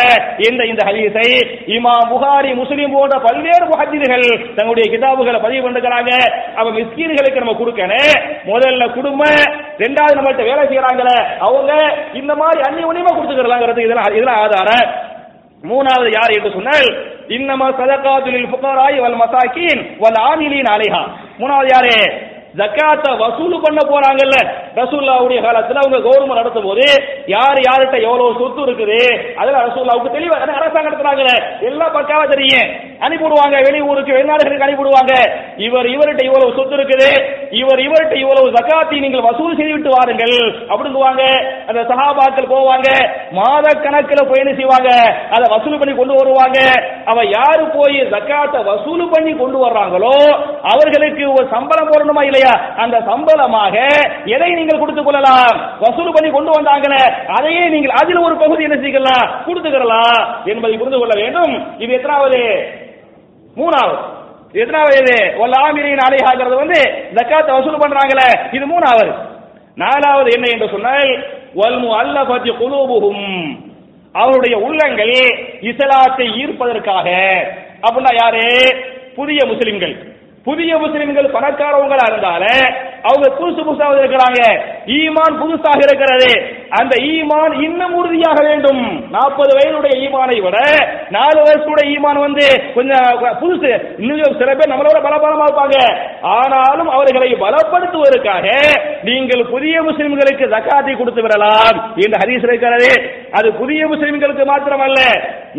இந்த 0.49 0.63
இந்த 0.71 0.83
ஹதீஸை? 0.89 1.29
இமாம் 1.77 2.07
புகாரி 2.13 2.51
முஸ்லிம் 2.55 2.95
போன்ற 2.95 3.17
பல்வேறு 3.27 3.65
முஹத்திர்கள் 3.73 4.27
தங்களுடைய 4.57 4.87
கிதாபுகளை 4.93 5.41
பதிவு 5.43 5.63
பண்ணிருக்கிறாங்க. 5.65 6.13
அவ 6.57 6.67
மிஸ்கீன்களுக்கு 6.79 7.43
நம்ம 7.43 7.57
கொடுக்கணும். 7.61 8.15
முதல்ல 8.51 8.83
குடும்பம் 8.95 9.41
ரெண்டாவது 9.85 10.19
நம்மள்ட்ட 10.19 10.49
வேலை 10.51 10.65
செய்யறாங்களே 10.71 11.17
அவங்க 11.47 11.73
இந்த 12.21 12.35
மாதிரி 12.35 12.61
அந்நியுனியமா 12.69 13.13
கொடுத்துக்கிறாங்கிறது 13.15 13.85
இதெல்லாம் 13.87 14.13
இதெல்லாம் 14.13 14.43
ஆதாரம். 14.45 14.87
மூணாவது 15.71 16.11
யார் 16.13 16.35
என்று 16.37 16.51
சொன்னால் 16.53 16.87
இன்னமா 17.37 17.67
சதகாதுலில் 17.79 18.51
புகாராய் 18.53 18.97
வல் 19.01 19.19
மசாக்கின் 19.23 19.83
வல் 20.03 20.21
ஆமிலின் 20.31 20.71
அலைஹா. 20.75 21.03
மூணாவது 21.41 21.69
யாரு? 21.75 21.97
ஜக்காத்தை 22.59 23.11
வசூல் 23.23 23.55
பண்ண 23.65 23.81
போறாங்கல்ல. 23.91 24.37
ரசூல்லாவுடைய 24.81 25.39
காலத்துல 25.47 25.83
அவங்க 25.83 25.99
கவர்மெண்ட் 26.07 26.41
நடத்தும் 26.41 26.69
போது 26.69 26.87
யார் 27.35 27.59
யார்கிட்ட 27.67 27.97
எவ்வளவு 28.07 28.39
சொத்து 28.41 28.61
இருக்குது 28.67 29.01
அதுல 29.41 29.63
ரசூல்லாவுக்கு 29.67 30.15
தெளிவா 30.17 30.39
அரசாங்கம் 30.61 30.89
நடத்துறாங்கல்ல 30.89 31.35
எல்லாம் 31.71 31.95
பக்காவா 31.97 32.25
தெரியும். 32.35 32.71
அனுப்பிடுவாங்க 33.07 33.57
வெளியூருக்கு 33.67 34.17
வெளிநாடுகளுக்கு 34.17 34.67
அனுப்பிடுவாங்க 34.69 35.13
இவர் 35.67 35.87
இவர்கிட்ட 35.95 36.23
இவ்வளவு 36.29 36.57
சொத்து 36.59 36.77
இருக்குது. 36.79 37.11
இவர் 37.61 37.81
இவர்கிட்ட 37.87 38.17
இவ்வளவு 38.25 38.55
ஜக்காத்தை 38.57 38.99
நீங்கள் 39.05 39.27
வசூல் 39.29 39.57
செய்து 39.59 39.73
விட்டு 39.77 39.91
வாருங்கள். 39.97 40.37
அப்படிங்குவாங்க. 40.73 41.23
அந்த 41.69 41.81
சகாபாக்கள் 41.91 42.53
போவாங்க. 42.55 42.89
மாத 43.39 43.67
கணக்கில் 43.87 44.29
பயணம் 44.33 44.59
செய்வாங்க? 44.61 44.91
அதை 45.35 45.45
வசூல் 45.55 45.81
பண்ணி 45.81 45.95
கொண்டு 45.97 46.15
வருவாங்க. 46.21 46.59
அவ 47.11 47.25
யாரு 47.37 47.65
போய் 47.77 47.99
ஜக்காத்தை 48.15 48.61
வசூல் 48.71 49.05
பண்ணி 49.15 49.33
கொண்டு 49.41 49.59
வர்றாங்களோ 49.67 50.15
அவர்களுக்கு 50.73 51.25
ஒரு 51.37 51.47
சம்பளம் 51.55 51.91
போடணுமா 51.93 52.23
இல்லையா 52.41 52.75
அந்த 52.77 53.01
சம்பளமாக 53.01 53.75
எதை 54.25 54.55
நீங்கள் 54.55 54.79
கொடுத்துக் 54.79 55.05
கொள்ளலாம்? 55.05 55.77
வசூல் 55.81 56.13
பண்ணி 56.13 56.31
கொண்டு 56.31 56.51
வந்தாங்களே 56.51 57.27
அதையே 57.27 57.69
நீங்கள் 57.69 57.97
அதில் 58.03 58.19
ஒரு 58.19 58.37
பகுதி 58.37 58.63
என்ன 58.63 58.81
செய்யலாம்? 58.81 59.45
கொடுத்துக்கலாம் 59.47 60.45
என்பதை 60.45 60.77
புரிந்து 60.77 60.99
கொள்ள 60.99 61.15
வேண்டும். 61.17 61.79
இது 61.79 61.93
எத்தனாவது? 61.93 62.69
மூணாவது. 63.57 63.99
எத்தனாவது 64.53 64.97
இது? 64.97 65.47
ஒல் 65.47 65.57
ஆமிரின் 65.59 66.05
அலைஹாங்கிறது 66.09 66.57
வந்து 66.57 67.05
ஜக்காத்தை 67.15 67.53
வசூல் 67.53 67.79
பண்றாங்களே 67.79 68.55
இது 68.55 68.67
மூணாவது. 68.67 69.15
நாலாவது 69.75 70.31
என்ன 70.35 70.49
என்று 70.51 70.69
சொன்னால் 70.69 71.25
வல்மு 71.55 71.91
அல்லபத்தி 72.01 72.51
குலூபுகும் 72.51 73.57
அவருடைய 74.13 74.57
உள்ளங்கள் 74.57 75.13
இஸ்லாத்தை 75.61 76.29
ஈர்ப்பதற்காக. 76.29 77.09
அப்படின்னா 77.83 78.15
யாரு? 78.15 78.77
புதிய 79.15 79.47
முஸ்லிம்கள். 79.47 80.10
புதிய 80.45 80.77
முஸ்லிம்கள் 80.83 81.35
பணக்காரவங்களா 81.35 82.05
இருந்தால 82.11 82.45
அவங்க 83.09 83.27
புதுசு 83.39 83.61
புதுசாக 83.67 83.99
இருக்கிறாங்க. 84.01 84.41
ஈமான் 84.99 85.35
புதுசாக 85.41 85.81
இருக்கிறது. 85.87 86.31
அந்த 86.79 86.95
ஈமான் 87.11 87.55
இன்னும் 87.67 87.95
உறுதியாக 87.95 88.39
வேண்டும். 88.49 88.83
நாற்பது 89.11 89.53
வயதுடைய 89.57 89.95
ஈமானை 90.05 90.39
விட 90.47 90.59
நாலு 91.17 91.39
வயசுடைய 91.47 91.85
ஈமான் 91.95 92.21
வந்து 92.27 92.47
கொஞ்சம் 92.75 93.09
புதுசு. 93.43 93.71
இன்னும் 93.99 94.39
சில 94.41 94.51
பேர் 94.55 94.73
நம்மளோட 94.73 94.99
பலபலமா 95.07 95.47
இருப்பாங்க. 95.49 95.79
ஆனாலும் 96.37 96.91
அவர்களை 96.97 97.31
பலப்படுத்துவதற்காக 97.45 98.47
நீங்கள் 99.03 99.45
புதிய 99.55 99.83
முஸ்லிம்களுக்கு 99.83 100.53
ஜக்காத்தை 100.55 100.95
கொடுத்து 100.99 101.23
விடலாம் 101.23 101.79
என்று 102.05 102.21
ஹரீஸ் 102.23 102.47
இருக்கிறது. 102.51 102.91
அது 103.33 103.51
புதிய 103.63 103.87
முஸ்லிம்களுக்கு 103.87 104.47
மாத்திரமல்ல. 104.53 105.03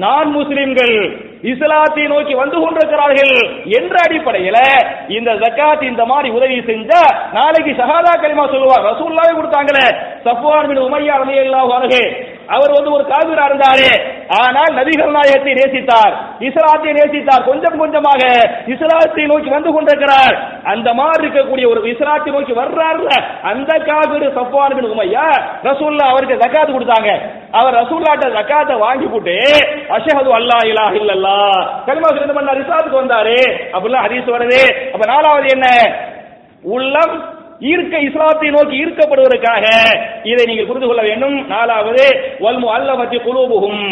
நான் 0.05 0.29
முஸ்லிம்கள் 0.39 0.95
இஸ்லாத்தை 1.41 2.03
நோக்கி 2.03 2.33
வந்து 2.33 2.61
கொண்டிருக்கிறார்கள் 2.61 3.33
என்ற 3.65 3.95
அடிப்படையில் 4.03 4.59
இந்த 5.07 5.31
ஜக்காத் 5.31 5.83
இந்த 5.83 6.05
மாதிரி 6.05 6.29
உதவி 6.29 6.59
செஞ்சா 6.59 7.31
நாளைக்கு 7.33 7.71
ஷஹாதா 7.71 8.13
கலிமா 8.19 8.49
சொல்லுவார். 8.51 8.85
ரசூல்லாவே 8.85 9.33
கொடுத்தாங்களே. 9.35 9.85
சஃப்வான் 10.25 10.67
பின் 10.67 10.77
உமையா 10.77 11.15
ரலியல்லாஹு 11.15 11.71
அன்ஹு. 11.79 12.29
அவர் 12.55 12.75
வந்து 12.77 12.91
ஒரு 12.97 13.03
காவிரா 13.11 13.43
இருந்தாரே. 13.49 13.91
ஆனால் 14.39 14.71
நபிகள் 14.77 15.15
நாயகத்தை 15.17 15.53
நேசித்தார். 15.59 16.13
இஸ்லாத்தை 16.47 16.91
நேசித்தார். 16.99 17.47
கொஞ்சம் 17.49 17.77
கொஞ்சமாக 17.81 18.21
இஸ்லாத்தை 18.73 19.25
நோக்கி 19.31 19.49
வந்து 19.55 19.73
கொண்டிருக்கிறார். 19.73 20.35
அந்த 20.73 20.93
மாதிரி 20.93 21.21
இருக்கக்கூடிய 21.25 21.65
ஒரு 21.71 21.81
இஸ்லாத்தை 21.93 22.33
நோக்கி 22.35 22.53
வர்றாருல. 22.61 23.11
அந்த 23.51 23.71
காபிர் 23.89 24.27
சஃப்வான் 24.39 24.75
பின் 24.77 24.91
உமையா 24.93 25.27
ரசூல்லா 25.69 26.07
அவருக்கு 26.13 26.41
ஜக்காத் 26.43 26.75
கொடுத்தாங்க. 26.75 27.09
அவர் 27.59 27.77
ரசூல்லாட்ட 27.81 28.27
ஜக்காத்தை 28.37 28.77
வாங்கி 28.85 29.05
போட்டு 29.05 29.37
அஷஹது 29.97 30.31
அல்லா 30.39 30.57
இலா 30.71 30.85
இல்லல்லா 30.99 31.37
கலிமா 31.87 32.09
சொல்லி 32.15 32.33
பண்ணார்? 32.39 32.63
இஸ்லாத்துக்கு 32.63 33.01
வந்தாரு. 33.03 33.37
அப்படிலாம் 33.75 34.05
ஹதீஸ் 34.07 34.33
வருது. 34.35 34.61
அப்ப 34.93 35.03
நாலாவது 35.13 35.47
என்ன? 35.55 35.67
உள்ளம் 36.63 37.15
ஈர்க்க 37.61 38.05
இஸ்லாத்தை 38.07 38.49
நோக்கி 38.49 38.75
ஈர்க்கப்படுவதற்காக 38.85 39.65
இதை 40.23 40.45
நீங்கள் 40.45 40.65
புரிந்து 40.65 40.87
கொள்ள 40.87 41.01
வேண்டும். 41.01 41.47
நாலாவது 41.47 42.05
வல்மு 42.39 42.69
அல்லவத்தி 42.77 43.17
குலூபுகும் 43.17 43.83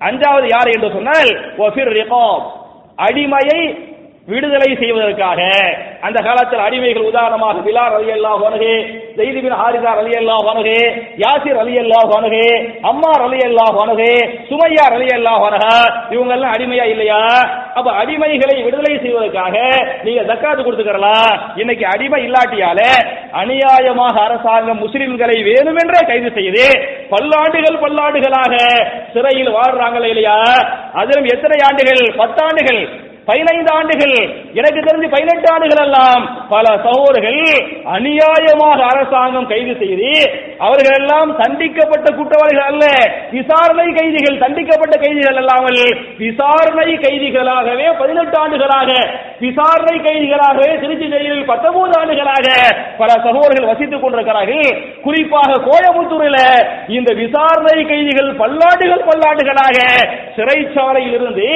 அஞ்சாவது 0.00 0.46
யார் 0.48 0.70
என்று 0.74 0.90
சொன்னால் 0.92 1.30
வஃபிர் 1.58 1.92
ரிகாப். 1.98 2.46
அடிமையை 2.96 3.60
விடுதலை 4.28 4.68
செய்வதற்காக. 4.74 5.40
அந்த 6.06 6.18
காலத்தில் 6.26 6.62
அடிமைகள் 6.66 7.08
உதாரணமாக 7.08 7.56
பிலார் 7.66 7.94
அலி 7.96 8.12
அல்லாஹ் 8.12 8.38
வனகு 8.44 8.70
ஜெய்திபின் 9.18 9.56
ஹாரிதார் 9.60 10.00
அலி 10.02 10.12
அல்லாஹ் 10.20 10.42
வனகு 10.48 10.76
யாசிர் 11.22 11.58
அலி 11.62 11.74
அல்லாஹ் 11.78 12.06
வனகு 12.14 12.40
அம்மார் 12.90 13.22
அலி 13.26 13.40
அல்லாஹ் 13.48 13.74
வனகு 13.80 14.08
சுமையார் 14.48 14.94
அலி 14.98 15.08
அல்லாஹ் 15.18 15.40
வனகா 15.44 15.76
இவங்க 16.10 16.32
எல்லாம் 16.36 16.54
அடிமையா 16.56 16.84
இல்லையா? 16.84 17.20
அப்ப 17.74 17.88
அடிமைகளை 18.00 18.56
விடுதலை 18.66 18.94
செய்வதற்காக 19.04 19.54
நீங்க 20.04 20.22
தக்காத்து 20.24 20.62
கொடுத்துக்கிறலாம் 20.62 21.30
இன்னைக்கு 21.56 21.86
அடிமை 21.94 22.20
இல்லாட்டியால 22.28 22.80
அநியாயமாக 23.42 24.16
அரசாங்கம் 24.26 24.82
முஸ்லிம்களை 24.84 25.38
வேணுமென்றே 25.48 26.02
கைது 26.10 26.30
செய்யுது 26.38 26.66
பல்லாண்டுகள் 27.12 27.82
பல்லாண்டுகளாக 27.84 28.54
சிறையில் 29.14 29.54
வாழ்றாங்களே 29.58 30.10
இல்லையா? 30.14 30.38
அதிலும் 30.94 31.30
எத்தனை 31.34 31.58
ஆண்டுகள்? 31.68 32.04
பத்தாண்டுகள். 32.22 32.82
பதினைந்து 33.28 33.70
ஆண்டுகள். 33.76 34.16
எனக்கு 34.60 34.80
தெரிஞ்சு 34.86 35.08
பதினெட்டு 35.14 35.48
ஆண்டுகள் 35.52 35.82
எல்லாம் 35.84 36.22
பல 36.54 36.64
சகோதரர்கள் 36.86 37.40
அநியாயமாக 37.94 38.80
அரசாங்கம் 38.92 39.48
கைது 39.52 39.74
செய்து 39.82 40.10
அவர்கள் 40.66 40.96
எல்லாம் 41.00 41.30
தண்டிக்கப்பட்ட 41.40 42.08
குற்றவாளிகள் 42.18 42.68
அல்ல. 42.72 42.84
விசாரணை 43.36 43.88
கைதிகள் 43.98 44.40
தண்டிக்கப்பட்ட 44.44 44.96
கைதிகள் 45.04 45.40
அல்லாமல் 45.42 45.80
விசாரணை 46.24 46.88
கைதிகளாகவே 47.04 47.88
பதினெட்டு 48.02 48.38
ஆண்டுகளாக 48.42 48.90
விசாரணை 49.44 49.96
கைதிகளாகவே 50.06 50.70
திருச்சி 50.82 51.08
ஜெயிலில் 51.14 51.50
பத்தொன்பது 51.52 51.96
ஆண்டுகளாக 52.00 52.46
பல 53.00 53.10
சகோதரர்கள் 53.26 53.70
வசித்துக் 53.72 54.04
கொண்டிருக்கிறார்கள். 54.04 54.68
குறிப்பாக 55.06 55.60
கோயம்புத்தூரில் 55.68 56.42
இந்த 56.98 57.10
விசாரணை 57.22 57.78
கைதிகள் 57.92 58.30
பல்லாண்டுகள் 58.42 59.08
பல்லாண்டுகளாக 59.10 59.78
சிறைச்சாலையில் 60.36 61.16
இருந்து 61.18 61.50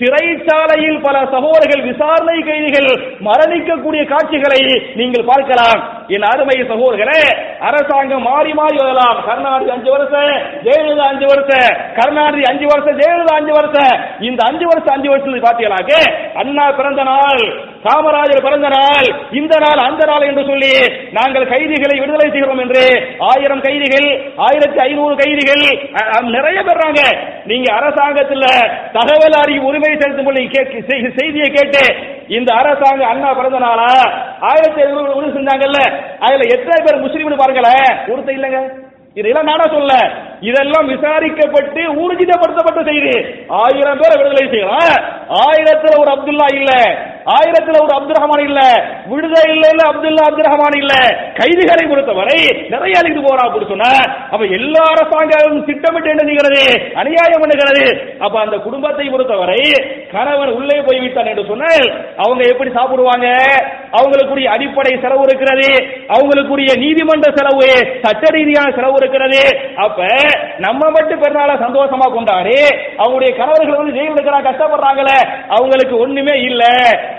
சிறைச்சாலையில் 0.00 0.98
பல 1.06 1.16
சகோதரர்கள் 1.34 1.84
விசாரணை 1.90 2.38
கைதிகள் 2.48 2.90
மரணிக்கக்கூடிய 3.28 4.02
காட்சிகளை 4.12 4.60
நீங்கள் 5.00 5.28
பார்க்கலாம். 5.30 5.80
என் 6.14 6.26
அருமை 6.30 6.56
சகோதரர்களே 6.72 7.20
அரசாங்கம் 7.68 8.26
மாறி 8.30 8.52
மாறி 8.58 8.76
வரலாம். 8.82 9.18
கருணாநிதி 9.28 9.72
அஞ்சு 9.76 9.90
வருஷம் 9.94 10.32
ஜெயலலிதா 10.66 11.06
அஞ்சு 11.12 11.26
வருஷம் 11.32 11.70
கருணாநிதி 11.98 12.44
அஞ்சு 12.52 12.66
வருஷம் 12.72 12.98
ஜெயலலிதா 13.00 13.36
அஞ்சு 13.40 13.54
வருஷம் 13.58 13.94
இந்த 14.28 14.40
அஞ்சு 14.50 14.66
வருஷம் 14.72 14.94
அஞ்சு 14.96 15.10
வருஷத்துக்கு 15.12 15.46
பார்த்தீங்களாக்க 15.46 15.94
அண்ணா 16.42 16.66
பிறந்த 16.80 17.02
நாள் 17.12 17.42
காமராஜர் 17.84 18.44
பிறந்த 18.44 18.68
நாள் 18.68 19.06
இந்த 19.30 19.58
நாள் 19.58 19.80
அந்த 19.86 20.04
நாள் 20.04 20.22
என்று 20.22 20.44
சொல்லி 20.46 20.72
நாங்கள் 21.10 21.44
கைதிகளை 21.44 22.00
விடுதலை 22.00 22.30
செய்கிறோம் 22.30 22.58
என்று 22.58 22.82
ஆயிரம் 23.18 23.60
கைதிகள் 23.60 24.08
ஆயிரத்தி 24.36 24.78
ஐநூறு 24.80 25.14
கைதிகள் 25.16 25.64
நிறைய 26.30 26.62
பெறாங்க 26.62 27.00
நீங்க 27.44 27.74
அரசாங்கத்தில் 27.74 28.46
தகவல் 28.92 29.36
அறிவு 29.42 29.66
உரிமை 29.66 29.96
செலுத்தும் 29.96 31.14
செய்தியை 31.20 31.50
கேட்டு 31.50 31.84
இந்த 32.28 32.52
அரசாங்கம் 32.54 33.10
அண்ணா 33.10 33.32
பிறந்த 33.32 33.58
நாளா? 33.58 33.90
ஆயிரத்தி 34.40 34.80
ஐநூறு 34.80 35.14
உறுதி 35.14 35.38
செஞ்சாங்கல்ல 35.38 35.80
அதுல 36.20 36.56
எத்தனை 36.56 36.78
பேர் 36.82 37.04
முஸ்லீம்னு 37.04 37.36
பாருங்களேன். 37.36 37.88
ஒருத்தர் 38.08 38.36
இல்லைங்க. 38.36 38.60
இதெல்லாம் 39.14 39.44
நானா 39.44 39.64
சொல்ல. 39.72 39.92
இதெல்லாம் 40.40 40.86
விசாரிக்கப்பட்டு 40.86 41.80
ஊர்ஜிதப்படுத்தப்பட்ட 42.02 42.84
செய்தி. 42.84 43.14
ஆயிரம் 43.48 43.98
பேரை 43.98 44.16
விடுதலை 44.16 44.48
செய்யலாம். 44.50 44.96
ஆயிரத்துல 45.30 46.00
ஒரு 46.00 46.10
அப்துல்லா 46.10 46.54
இல்ல. 46.54 46.72
ஆயிரத்துல 47.26 47.80
ஒரு 47.82 47.94
அப்துல் 47.94 48.16
ரஹ்மான் 48.16 48.44
இல்ல. 48.44 48.60
விடுதலை 49.06 49.54
இல்ல 49.54 49.68
இல்ல 49.68 49.82
அப்துல்லா 49.90 50.24
அப்துல் 50.26 50.48
ரஹ்மான் 50.50 50.78
இல்ல. 50.78 50.94
கைதிகளை 51.34 51.86
பொறுத்தவரை 51.86 52.68
நிறைய 52.68 52.98
அழிந்து 52.98 53.20
போறா 53.20 53.44
அப்படின்னு 53.46 53.68
சொன்ன 53.68 53.88
அப்ப 54.30 54.44
எல்லா 54.44 54.82
அரசாங்கமும் 54.90 55.64
திட்டமிட்டு 55.64 56.10
என்ன 56.10 56.24
செய்கிறது? 56.24 56.62
அநியாயம் 56.94 57.42
பண்ணுகிறது. 57.42 58.14
அப்ப 58.18 58.40
அந்த 58.40 58.56
குடும்பத்தை 58.56 59.08
பொறுத்தவரை 59.08 59.60
கணவன் 60.12 60.48
உள்ளே 60.48 60.80
போய் 60.80 61.00
விட்டான் 61.00 61.26
என்று 61.26 61.46
சொன்னால் 61.46 61.86
அவங்க 62.16 62.48
எப்படி 62.48 62.70
சாப்பிடுவாங்க? 62.70 63.26
அவங்களுக்குரிய 63.92 64.44
அடிப்படை 64.44 64.98
செலவு 65.00 65.22
இருக்கிறது. 65.22 65.68
அவங்களுக்குரிய 66.08 66.68
நீதிமன்ற 66.76 67.34
செலவு 67.36 67.68
சட்ட 68.04 68.30
ரீதியான 68.30 68.70
செலவு 68.70 68.94
இருக்கிறது. 68.96 69.42
அப்ப 69.76 70.02
நம்ம 70.58 70.90
மட்டும் 70.90 71.22
பெருநாள 71.22 71.52
சந்தோஷமா 71.54 72.12
கொண்டாடி. 72.12 72.58
அவங்களுடைய 72.98 73.36
கணவர்கள் 73.36 73.76
வந்து 73.76 74.00
ஜெயில் 74.00 74.14
இருக்கிறாங்க 74.14 74.44
கஷ்டப்படுறாங்களே 74.46 75.46
அவங்களுக்கு 75.48 75.98
ஒண்ணுமே 75.98 76.40
இல்ல. 76.40 76.64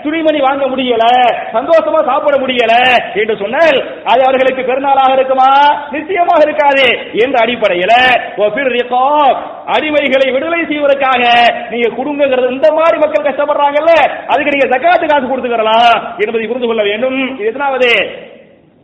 துணிமணி 0.02 0.40
வாங்க 0.40 0.66
முடியல 0.66 1.04
சந்தோஷமா 1.52 2.04
சாப்பிட 2.04 2.36
முடியல 2.36 2.74
என்று 3.14 3.36
சொன்னால் 3.36 4.02
அது 4.04 4.24
அவர்களுக்கு 4.24 4.62
பெருநாளாக 4.62 5.12
இருக்குமா? 5.12 5.82
நிச்சயமாக 5.90 6.42
இருக்காது 6.42 7.10
என்ற 7.12 7.38
அடிப்படையில் 7.40 7.86
அடிமைகளை 9.66 10.32
விடுதலை 10.32 10.66
செய்வதற்காக 10.66 11.22
நீங்க 11.70 11.88
குடும்பங்கிறது 11.88 12.50
இந்த 12.50 12.72
மாதிரி 12.72 12.98
மக்கள் 12.98 13.32
கஷ்டப்படுறாங்கல்ல 13.32 13.92
அதுக்கு 14.26 14.50
நீங்க 14.50 14.78
ஜக்காத்து 14.78 15.06
காசு 15.06 15.26
கொடுத்துக்கிறலாம் 15.26 16.02
என்பதை 16.18 16.46
புரிந்து 16.46 16.66
கொள்ள 16.66 16.82
வேண்டும். 16.82 17.36
இது 17.36 17.46
எத்தனாவது? 17.46 17.88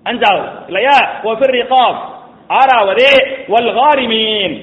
அஞ்சாவது 0.04 0.48
இல்லையா? 0.66 1.20
ஒஃபிர் 1.24 1.54
ரிகாப். 1.54 2.13
ஆறாவது 2.48 3.06
வல் 3.48 3.70
காரிமீன். 3.80 4.54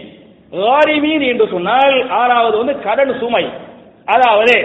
காரிமீன் 0.53 1.21
என்று 1.21 1.47
சொன்னால் 1.51 2.09
ஆறாவது 2.09 2.57
வந்து 2.57 2.81
கடன் 2.81 3.19
சுமை. 3.19 3.45
அதாவது 4.05 4.55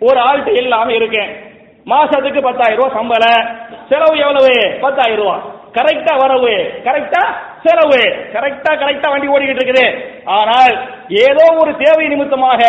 ஒரு 0.00 0.18
ஆள்கிட்ட 0.20 0.54
எல்லாமே 0.62 0.94
இருக்கேன். 0.94 1.30
மாசத்துக்கு 1.86 2.40
பத்தாயிரம் 2.42 2.80
ரூபாய் 2.80 2.96
சம்பளம் 2.98 3.46
செலவு 3.90 4.18
எவ்வளவு? 4.18 4.80
பத்தாயிரம் 4.80 5.20
ரூபாய். 5.22 5.44
கரெக்டா 5.76 6.14
வரவு? 6.20 6.52
கரெக்டா 6.84 7.22
செலவு? 7.64 8.02
கரெக்டா 8.34 8.70
கரெக்டா 8.82 9.08
வண்டி 9.10 9.28
ஓடிக்கிட்டு 9.34 9.62
இருக்குது. 9.62 9.86
ஆனால் 10.24 10.74
ஏதோ 11.08 11.44
ஒரு 11.60 11.76
தேவை 11.76 12.08
நிமித்தமாக 12.08 12.60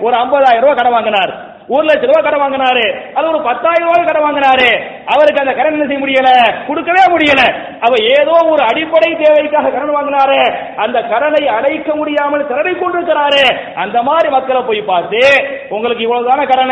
ஒரு 0.00 0.14
50000 0.16 0.62
ரூபாய் 0.64 0.78
கடன் 0.80 0.92
வாங்கினார். 0.92 1.32
ஒரு 1.68 1.86
லட்ச 1.86 2.06
ரூபாய் 2.06 2.22
கடன் 2.22 2.44
வாங்கினாரு. 2.44 3.12
அது 3.14 3.28
ஒரு 3.28 3.42
பத்தாயிரம் 3.42 3.88
ரூபாய் 3.88 4.04
கடன் 4.04 4.26
வாங்கினாரு. 4.28 4.70
அவருக்கு 5.06 5.40
அந்த 5.40 5.52
கடன் 5.52 5.72
என்ன 5.72 5.86
செய்ய 5.86 6.04
முடியல? 6.04 6.30
கொடுக்கவே 6.66 7.04
முடியல. 7.14 7.42
அவ 7.80 7.94
ஏதோ 8.20 8.34
ஒரு 8.50 8.62
அடிப்படை 8.62 9.16
தேவைக்காக 9.16 9.70
கடன் 9.70 9.96
வாங்கினாரு. 9.96 10.40
அந்த 10.76 11.02
கடனை 11.02 11.48
அடைக்க 11.48 11.94
முடியாமல் 11.94 12.46
கடனை 12.46 12.72
கொண்டிருக்கிறாரு. 12.72 13.74
அந்த 13.74 14.02
மாதிரி 14.02 14.28
மக்களை 14.28 14.62
போய் 14.62 14.82
பார்த்து 14.82 15.20
உங்களுக்கு 15.68 16.04
இவ்வளவுதான 16.06 16.48
கடன்? 16.48 16.62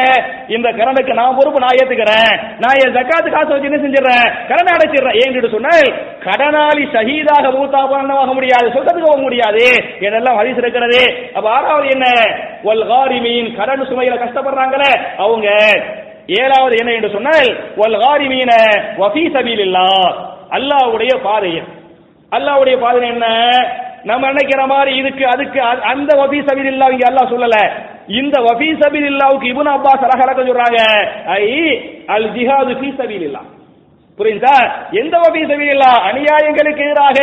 இந்த 0.49 0.71
கடனுக்கு 0.71 1.15
நான் 1.15 1.37
பொறுப்பு 1.37 1.61
நான் 1.61 1.77
ஏத்துக்கிறேன். 1.83 2.35
நான் 2.59 2.79
என் 2.85 2.95
ஜக்காத்து 2.95 3.31
காசு 3.31 3.47
வச்சு 3.47 3.71
என்ன 3.71 3.81
செஞ்சிடறேன்? 3.87 4.49
கடனை 4.49 4.73
அடைச்சிடுறேன். 4.75 5.17
ஏன் 5.17 5.51
சொன்னால் 5.51 6.12
கடனாளி 6.25 6.93
சகிதாக 6.93 7.51
மூத்தா 7.51 7.81
பண்ணவாக 7.87 8.35
முடியாது? 8.35 8.69
சொர்க்கத்துக்கு 8.69 9.11
போக 9.11 9.21
முடியாது. 9.21 9.65
இதெல்லாம் 10.01 10.37
வரிசு 10.37 10.59
இருக்கிறது? 10.59 11.01
அப்ப 11.35 11.51
ஆறாவது 11.51 11.89
என்ன? 11.89 12.07
வல் 12.65 12.87
காரிமீன் 12.87 13.57
கடன் 13.57 13.87
சுமையில 13.87 14.15
கஷ்டப்படுறாங்களே 14.17 14.91
அவங்க. 15.19 15.49
ஏழாவது 16.27 16.77
என்ன 16.77 16.93
என்று 16.93 17.11
சொன்னால் 17.11 17.49
வல் 17.77 17.99
காரிமீன 18.01 18.51
வஃபீ 18.99 19.29
சபீலில்லாஹ். 19.29 20.11
அல்லாஹ்வுடைய 20.51 21.23
பாதையில் 21.23 21.69
அல்லாஹ்வுடைய 22.33 22.79
பாதை 22.79 23.09
என்ன? 23.09 23.27
நம்ம 24.05 24.29
நினைக்கிற 24.29 24.67
மாதிரி 24.67 24.97
இதுக்கு 24.97 25.25
அதுக்கு 25.27 25.61
அ- 25.63 25.83
அந்த 25.85 26.11
சபீல் 26.41 26.67
இல்லா 26.67 26.89
இங்க 26.89 27.07
அல்லாஹ் 27.09 27.33
சொல்லல. 27.33 27.59
இந்த 28.09 28.41
வஃபி 28.41 28.83
சபீல் 28.83 29.05
இல்லாவுக்கு 29.05 29.47
இபுன் 29.53 29.73
அப்பாஸ் 29.73 30.05
அழகழக 30.07 30.41
சொல்றாங்க 30.43 30.81
ஐ 31.27 31.45
அல் 32.07 32.31
ஜிஹாது 32.31 32.75
ஃபீ 32.75 32.89
இல்லா 33.23 33.43
புரியுதா? 34.19 34.57
எந்த 35.01 35.15
வகை 35.19 35.43
சபையில்லா 35.51 35.91
அநியாயங்களுக்கு 36.09 36.83
எதிராக 36.87 37.19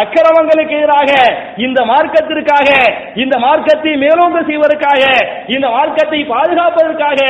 அக்கிரமங்களுக்கு 0.00 0.74
எதிராக 0.78 1.10
இந்த 1.56 1.80
மார்க்கத்திற்காக 1.90 2.68
இந்த 3.14 3.34
மார்க்கத்தை 3.38 3.92
மேலோங்க 4.02 4.40
செய்வதற்காக 4.48 5.02
இந்த 5.46 5.68
மார்க்கத்தை 5.68 6.20
பாதுகாப்பதற்காக 6.32 7.20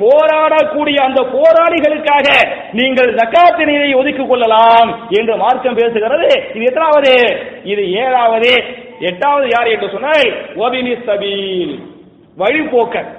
போராடக்கூடிய 0.00 0.98
அந்த 1.08 1.20
போராளிகளுக்காக 1.34 2.26
நீங்கள் 2.72 3.14
ஜக்காத்தினை 3.20 3.76
ஒதுக்கிக் 4.00 4.28
கொள்ளலாம் 4.28 4.90
என்று 5.10 5.36
மார்க்கம் 5.36 5.76
பேசுகிறது. 5.76 6.30
இது 6.54 6.64
எத்தனாவது? 6.64 7.14
இது 7.64 7.82
ஏழாவது. 8.04 8.52
எட்டாவது 9.00 9.48
யார் 9.48 9.66
என்று 9.66 9.90
சொன்னால் 9.90 10.28
ஒபினி 10.56 10.94
சபீல். 11.08 11.74
வழிபோக்கன் 12.36 13.10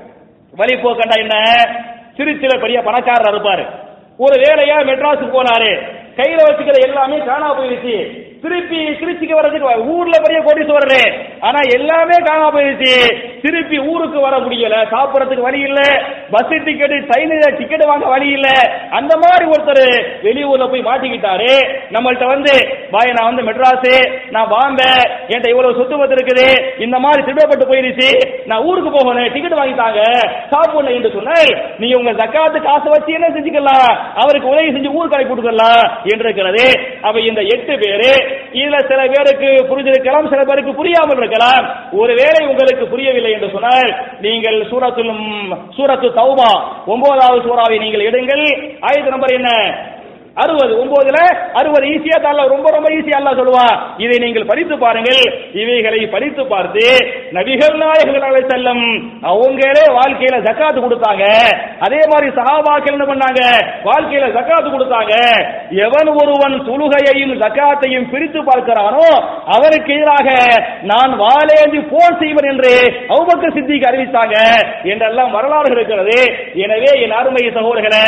வழிபோக்கண்டா 0.54 1.17
என்ன? 1.26 1.36
திருச்சியில 2.17 2.62
பெரிய 2.62 2.82
பணக்காரர் 2.82 3.32
இருப்பாரு. 3.34 3.65
ஒரு 4.17 4.36
வேலையா 4.43 4.77
மெட்ராஸுக்கு 4.89 5.36
போனாரு. 5.38 5.71
கையில 6.17 6.45
வச்சுக்கிற 6.45 6.77
எல்லாமே 6.88 7.17
காணா 7.25 7.49
போயிருச்சு 7.58 7.95
திருப்பி 8.43 8.80
திருச்சிக்கு 8.99 9.36
வர்றதுக்கு 9.39 9.89
ஊர்ல 9.93 10.15
பெரிய 10.23 10.39
கோடீஸ்வரரு. 10.47 11.01
ஆனா 11.39 11.60
எல்லாமே 11.77 12.17
காணா 12.27 12.47
போயிருச்சு 12.56 12.93
திருப்பி 13.47 13.77
ஊருக்கு 13.91 14.19
வர 14.27 14.36
முடியல 14.45 14.75
சாப்பிடறதுக்கு 14.93 15.47
வழி 15.47 15.60
இல்ல 15.69 15.81
பஸ் 16.33 16.53
டிக்கெட் 16.67 16.95
ட்ரெயின்ல 17.10 17.49
டிக்கெட் 17.60 17.86
வாங்க 17.89 18.05
வழி 18.13 18.29
இல்ல. 18.38 18.47
அந்த 18.97 19.13
மாதிரி 19.23 19.45
ஒருத்தர் 19.53 19.83
வெளியூர்ல 20.25 20.65
போய் 20.71 20.88
மாட்டிக்கிட்டாரு. 20.89 21.51
நம்மள்ட்ட 21.95 22.25
வந்து 22.33 22.53
பாய் 22.93 23.15
நான் 23.17 23.29
வந்து 23.29 23.45
மெட்ராஸ் 23.49 23.88
நான் 24.36 24.51
பாம்பே 24.53 24.89
என்கிட்ட 25.31 25.47
இவ்வளவு 25.53 25.77
சொத்து 25.79 25.99
பத்து 26.01 26.15
இருக்குது 26.17 26.47
இந்த 26.86 26.97
மாதிரி 27.05 27.21
திருடப்பட்டு 27.27 27.69
போயிருச்சு 27.71 28.10
நான் 28.49 28.65
ஊருக்கு 28.69 28.91
போகணும் 28.97 29.31
டிக்கெட் 29.36 29.60
வாங்கிட்டாங்க 29.60 30.01
சாப்பிடல 30.53 30.95
என்று 30.97 31.12
சொன்னால் 31.17 31.51
நீ 31.81 31.88
உங்க 31.99 32.12
ஜக்காத்து 32.21 32.60
காசை 32.67 32.89
வச்சு 32.95 33.12
என்ன 33.17 33.29
செஞ்சுக்கலாம்? 33.38 33.89
அவருக்கு 34.21 34.51
உதவி 34.53 34.73
செஞ்சு 34.75 34.95
ஊருக்கு 34.97 35.17
அனுப்பி 35.17 35.33
கொடுக்கலாம் 35.33 35.81
என்று 36.12 36.25
இருக்கிறது. 36.27 36.65
அப்ப 37.07 37.17
இந்த 37.29 37.41
எட்டு 37.55 37.73
பேரு 37.83 38.12
இதுல 38.53 38.77
சில 38.88 39.01
பேருக்கு 39.13 39.49
புரிஞ்சிருக்கலாம் 39.69 40.29
சில 40.29 40.43
பேருக்கு 40.43 40.73
புரியாமல் 40.73 41.17
இருக்கலாம். 41.17 41.65
ஒருவேளை 41.91 42.47
உங்களுக்கு 42.47 42.88
புரியவில்லை 42.88 43.31
என்று 43.31 43.49
சொன்னால் 43.51 43.91
நீங்கள் 44.21 44.60
சூரத்திலும் 44.69 45.25
சூரத்து 45.77 46.07
தௌபா 46.21 46.49
ஒன்பதாவது 46.86 47.49
சூறாவை 47.49 47.79
நீங்கள் 47.79 48.07
எடுங்கள். 48.10 48.45
ஆயத்து 48.81 49.15
நம்பர் 49.15 49.38
என்ன? 49.39 49.51
அறுபது 50.43 50.73
ஒன்பதுல 50.82 51.19
அறுபது 51.60 51.86
ஈஸியா 51.93 52.17
தரல 52.26 52.43
ரொம்ப 52.54 52.67
ரொம்ப 52.76 52.88
ஈஸியா 52.97 53.17
அல்ல 53.19 53.32
சொல்லுவா. 53.39 53.67
இதை 54.04 54.17
நீங்கள் 54.26 54.50
படித்து 54.52 54.76
பாருங்கள். 54.84 55.21
இவைகளை 55.62 56.02
படித்து 56.15 56.43
பார்த்து 56.54 56.86
நபிகள் 57.38 57.78
நாயகர்கள் 57.84 58.50
செல்லம் 58.52 58.84
அவங்களே 59.32 59.86
வாழ்க்கையில 60.00 60.36
ஜக்காத்து 60.47 60.80
கொடுத்தாங்க. 60.86 61.23
அதே 61.86 62.02
மாதிரி 62.12 62.28
சகாபாக்கள் 62.39 62.95
என்ன 62.97 63.08
பண்ணாங்க? 63.12 63.41
வாழ்க்கையில 63.89 64.28
ஜக்காத்து 64.38 64.69
கொடுத்தாங்க. 64.76 65.13
எவன் 65.86 66.12
ஒருவன் 66.21 66.56
தொழுகையையும் 66.69 67.34
ஜக்காத்தையும் 67.43 68.10
பிரித்து 68.13 68.41
பார்க்கிறானோ 68.50 69.08
அவருக்கு 69.56 69.93
எதிராக 69.97 70.28
நான் 70.91 71.12
வாழேந்தி 71.23 71.82
போர் 71.91 72.19
செய்வன் 72.21 72.50
என்று 72.52 72.73
அவுபக்க 73.15 73.45
சித்திக்கு 73.58 73.89
அறிவித்தாங்க 73.91 74.36
என்றெல்லாம் 74.91 75.34
வரலாறு 75.38 75.69
இருக்கிறது. 75.76 76.19
எனவே 76.65 76.91
என் 77.06 77.17
அருமை 77.21 77.43
சகோதரர்களே 77.58 78.06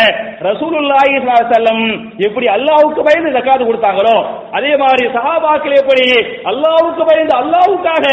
ரசூலுல்லாஹி 0.50 1.14
ஸல்லல்லாஹு 1.18 1.58
அலைஹி 1.60 2.19
எப்படி 2.20 2.48
அல்லாவுக்கு 2.54 3.02
பயந்து 3.08 3.36
ஜக்காத்து 3.36 3.66
கொடுத்தாங்களோ 3.66 4.16
அதே 4.58 4.72
மாதிரி 4.82 5.04
சஹாபாக்கள் 5.16 5.76
எப்படி 5.82 6.06
அல்லாவுக்கு 6.52 7.04
பயந்து 7.10 7.34
அல்லாவுக்காக 7.42 8.06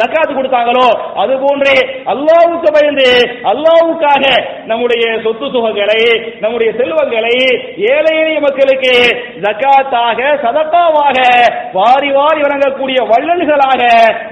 ஜக்காத்து 0.00 0.32
கொடுத்தாங்களோ 0.32 0.86
அது 1.22 1.34
போன்றே 1.44 1.76
அல்லாவுக்கு 2.14 2.70
பயந்து 2.76 3.08
அல்லாவுக்காக 3.52 4.24
நம்முடைய 4.70 5.04
சொத்து 5.26 5.48
சுகங்களை 5.54 6.00
நம்முடைய 6.40 6.70
செல்வங்களை 6.80 7.36
ஏழை 7.92 8.14
எளிய 8.22 8.40
மக்களுக்கு 8.46 8.94
ஜக்காத்தாக 9.46 10.20
சதத்தாவாக 10.44 11.18
வாரி 11.78 12.10
வாரி 12.18 12.40
வழங்கக்கூடிய 12.46 12.98
வள்ளல்களாக 13.12 13.82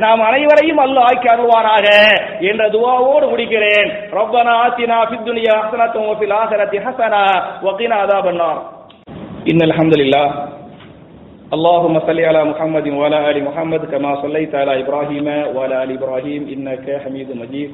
நாம் 0.05 0.27
அனைவரையும் 0.31 0.83
அல்லாஹ் 0.87 1.09
ஆக்கி 1.11 1.31
அருள்வாராக 1.35 1.87
என்ற 2.51 2.63
துவாவோடு 2.75 3.27
முடிக்கிறேன். 3.33 3.89
ரப்பனா 4.13 4.57
ஆத்தினா 4.65 4.99
ஃபித் 5.09 5.27
துனியா 5.29 5.57
ஹசனத்தும் 5.63 6.13
ஃபில் 6.19 6.37
ஆஹிரத்தி 6.41 6.81
ஹசனா 6.87 7.25
வகீனா 7.65 8.03
إن 9.46 9.60
الحمد 9.62 9.94
لله 9.98 10.28
اللهم 11.54 11.96
صل 12.00 12.20
على 12.22 12.42
محمد 12.44 12.88
وعلى 12.90 13.18
آل 13.32 13.38
محمد 13.44 13.82
كما 13.86 14.12
صليت 14.22 14.56
على 14.56 14.74
إبراهيم 14.80 15.28
وعلى 15.56 15.76
آل 15.84 15.90
إبراهيم 15.92 16.42
إنك 16.48 16.86
حميد 17.04 17.30
مجيد 17.36 17.70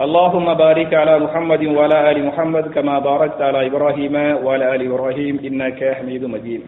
اللهم 0.00 0.48
بارك 0.56 0.90
على 0.94 1.14
محمد 1.18 1.62
وعلى 1.68 2.10
آل 2.10 2.18
محمد 2.26 2.64
كما 2.68 2.98
باركت 3.00 3.40
على 3.42 3.60
إبراهيم 3.66 4.14
وعلى 4.44 4.64
آل 4.74 4.80
إبراهيم 4.88 5.34
إنك 5.44 5.80
حميد 5.98 6.22
مجيد 6.34 6.62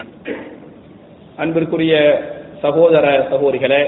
அன்பிற்குரிய 1.38 1.92
சகோதர 2.62 3.04
சகோதரிகளே 3.30 3.82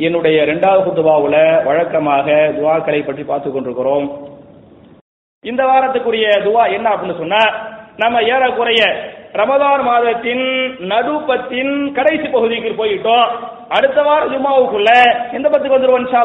என்னுடைய 0.00 0.36
இரண்டாவது 0.42 0.80
குத்துபாவுல 0.86 1.36
வழக்கமாக 1.66 2.26
துவாக்களை 2.56 3.00
பற்றி 3.02 3.24
பார்த்து 3.24 3.48
கொண்டிருக்கிறோம் 3.50 4.06
இந்த 5.44 5.62
வாரத்துக்குரிய 5.70 6.28
துவா 6.46 6.62
என்ன 6.76 6.86
அப்படின்னு 6.92 7.18
சொன்னா 7.18 7.42
நம்ம 7.97 8.21
ஏறக்குறைய 8.21 8.81
ரமதான் 9.33 9.81
மாதத்தின் 9.83 10.45
நடுப்பத்தின் 10.79 11.91
கடைசி 11.91 12.27
பகுதிக்கு 12.27 12.85
போயிட்டோம். 12.85 13.27
அடுத்த 13.69 14.01
வாரம் 14.01 14.31
ஜும்மாவுக்குள்ள 14.33 14.89
எந்த 15.33 15.49
பத்துக்கு 15.49 15.77
வந்துருவோம் 15.77 16.05
இன்ஷா 16.05 16.21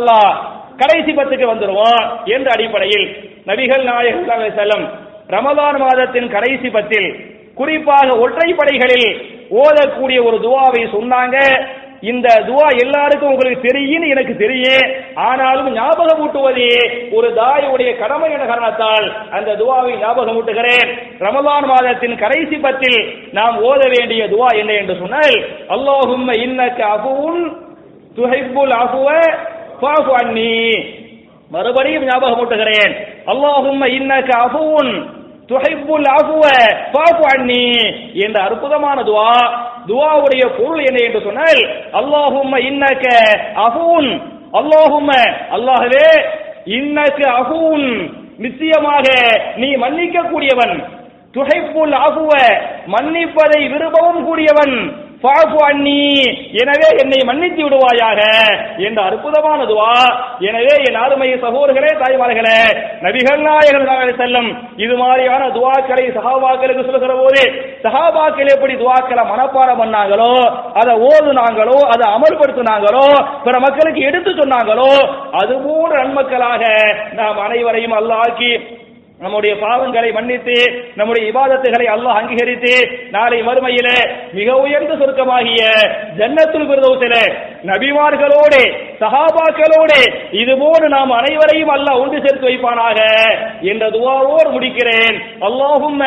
கடைசி 0.76 1.12
பத்துக்கு 1.12 1.46
வந்துருவோம் 1.50 2.24
என்ற 2.24 2.50
அடிப்படையில் 2.52 3.06
நபிகள் 3.46 3.82
நாயகம் 3.82 4.42
செல்லம் 4.42 4.86
ரமதான் 5.28 5.78
மாதத்தின் 5.78 6.30
கடைசி 6.30 6.70
பத்தில் 6.70 7.34
குறிப்பாக 7.54 8.06
ஒற்றைப்படைகளில் 8.06 9.10
ஓதக்கூடிய 9.50 10.18
ஒரு 10.24 10.36
துவாவை 10.36 10.82
சொன்னாங்க. 10.96 11.36
இந்த 12.10 12.28
துவா 12.48 12.66
எல்லாருக்கும் 12.84 13.30
உங்களுக்கு 13.32 13.66
தெரியும் 13.68 14.04
எனக்கு 14.12 14.34
தெரியும். 14.42 14.86
ஆனாலும் 15.28 15.68
ஞாபகம் 15.78 16.20
ஊட்டுவதே 16.24 16.72
ஒரு 17.16 17.28
தாயுடைய 17.38 17.90
கடமை 18.02 18.28
என 18.36 18.46
காரணத்தால் 18.50 19.06
அந்த 19.36 19.50
துவாவை 19.60 19.92
ஞாபகம் 20.02 20.36
ஊட்டுகிறேன். 20.40 20.90
ரமலான் 21.24 21.68
மாதத்தின் 21.72 22.16
கடைசி 22.22 22.58
பத்தில் 22.66 22.98
நாம் 23.38 23.56
ஓத 23.70 23.82
வேண்டிய 23.94 24.22
துவா 24.34 24.50
என்ன 24.60 24.72
என்று 24.82 24.96
சொன்னால் 25.02 25.36
அல்லாஹும்ம 25.76 26.38
இன்னக்கு 26.46 26.84
அபுன் 26.96 27.42
துஹைபுல் 28.18 28.74
அபுவ 28.84 29.08
ஃபாஃபு 29.80 30.12
அன்னி. 30.20 30.54
மறுபடியும் 31.54 32.06
ஞாபகம் 32.10 32.40
ஊட்டுகிறேன். 32.42 32.92
அல்லாஹும்ம 33.32 33.84
இன்னக்கு 33.98 34.34
அபுன் 34.46 34.92
துஹிப்புல் 35.48 36.08
அஃவ 36.18 36.42
ஃபாஃபு 36.92 37.24
அன்னி 37.32 37.64
என்ற 38.24 38.36
அற்புதமான 38.48 38.98
துவா. 39.02 39.34
துவாவுடைய 39.88 40.44
பொருள் 40.58 40.82
என்ன 40.88 40.98
என்று 41.06 41.20
சொன்னால் 41.26 41.60
அல்லாஹும்ம 42.00 42.54
இன்னக்க 42.70 43.06
அஃபூன். 43.66 44.08
அல்லாஹும்ம 44.60 45.10
அல்லாஹ்வே 45.56 46.08
இன்னக 46.78 47.18
அஃபூன். 47.40 47.86
நிச்சயமாக 48.44 49.06
நீ 49.56 49.68
மன்னிக்க 49.84 50.16
கூடியவன் 50.32 50.74
துஹிப்புல் 51.36 51.96
அஃவ 52.08 52.30
மன்னிப்பதை 52.94 53.60
விரும்பவும் 53.72 54.20
கூடியவன். 54.26 54.76
ஃபாஃபு 55.26 55.60
அண்ணி 55.66 56.00
எனவே 56.60 56.88
என்னை 57.02 57.20
மன்னித்து 57.28 57.62
விடுவாயாக 57.64 58.20
என்ற 58.86 58.98
அற்புதமான 59.06 59.60
துவா 59.70 59.92
எனவே 60.48 60.74
என் 60.86 60.98
அருமை 61.02 61.28
சகோதரர்களே 61.44 61.92
தாய்மார்களே 62.00 62.58
நபிகள் 63.04 63.42
நாயகர் 63.46 63.84
செல்லும். 64.18 64.50
இது 64.84 64.94
மாதிரியான 64.96 65.42
துவாக்களை 65.56 66.04
சகாபாக்களுக்கு 66.16 66.86
சொல்லுகிற 66.86 67.14
போது 67.16 67.42
சகாபாக்கள் 67.84 68.52
எப்படி 68.52 68.74
துவாக்களை 68.76 69.24
மனப்பாடம் 69.30 69.80
பண்ணாங்களோ 69.80 70.32
அதை 70.80 70.94
ஓதுனாங்களோ 71.06 71.78
அதை 71.94 72.06
அமல்படுத்தினாங்களோ 72.16 73.06
பிற 73.44 73.56
மக்களுக்கு 73.58 74.02
எடுத்து 74.08 74.32
சொன்னாங்களோ 74.34 74.90
அது 75.40 75.54
போன்ற 75.64 75.94
நன்மக்களாக 76.00 76.62
நாம் 77.14 77.38
அனைவரையும் 77.46 77.96
அல்லாக்கி 77.98 78.52
நம்முடைய 79.20 79.52
பாவங்களை 79.62 80.08
மன்னித்து 80.16 80.56
நம்முடைய 80.98 81.22
இபாதத்துகளை 81.30 81.86
அல்லாஹ் 81.92 82.18
அங்கீகரித்து 82.20 82.72
நாளை 83.14 83.38
மறுமையில 83.46 83.88
மிக 84.38 84.48
உயர்ந்த 84.64 84.92
சுருக்கமாகிய 85.00 85.62
ஜன்னத்துல் 86.18 86.66
பிரதோசில 86.70 87.14
நபிமார்களோடு 87.70 88.60
சஹாபாக்களோடு 89.02 89.98
இதுபோன்று 90.42 90.88
நாம் 90.96 91.12
அனைவரையும் 91.20 91.72
அல்லாஹ் 91.76 92.00
ஒன்று 92.02 92.18
சேர்த்து 92.26 92.48
வைப்பானாக 92.48 92.98
என்ற 93.72 93.84
துவாவோடு 93.96 94.48
முடிக்கிறேன். 94.56 95.16
அல்லாஹும் 95.48 96.02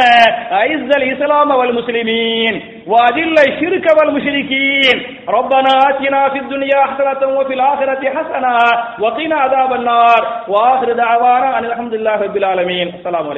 ஐசல் 0.62 1.08
இஸ்லாம் 1.12 1.54
வல் 1.62 1.76
முஸ்லிமீன். 1.80 2.60
وأذل 2.90 3.36
الشرك 3.50 3.86
والمشركين. 3.98 4.98
ربنا 5.30 5.72
آتنا 5.90 6.30
في 6.30 6.40
الدنيا 6.40 6.80
حسنة 6.86 7.22
وفي 7.38 7.54
الآخرة 7.54 8.10
حسنة 8.10 8.58
وقنا 9.00 9.36
عذاب 9.36 9.74
النار. 9.74 10.22
وآخر 10.48 10.94
دعوانا 10.94 11.58
أن 11.58 11.66
الحمد 11.66 11.94
لله 11.94 12.16
رب 12.16 12.38
العالمين. 12.38 12.88
السلام 12.88 13.16
عليكم. 13.16 13.28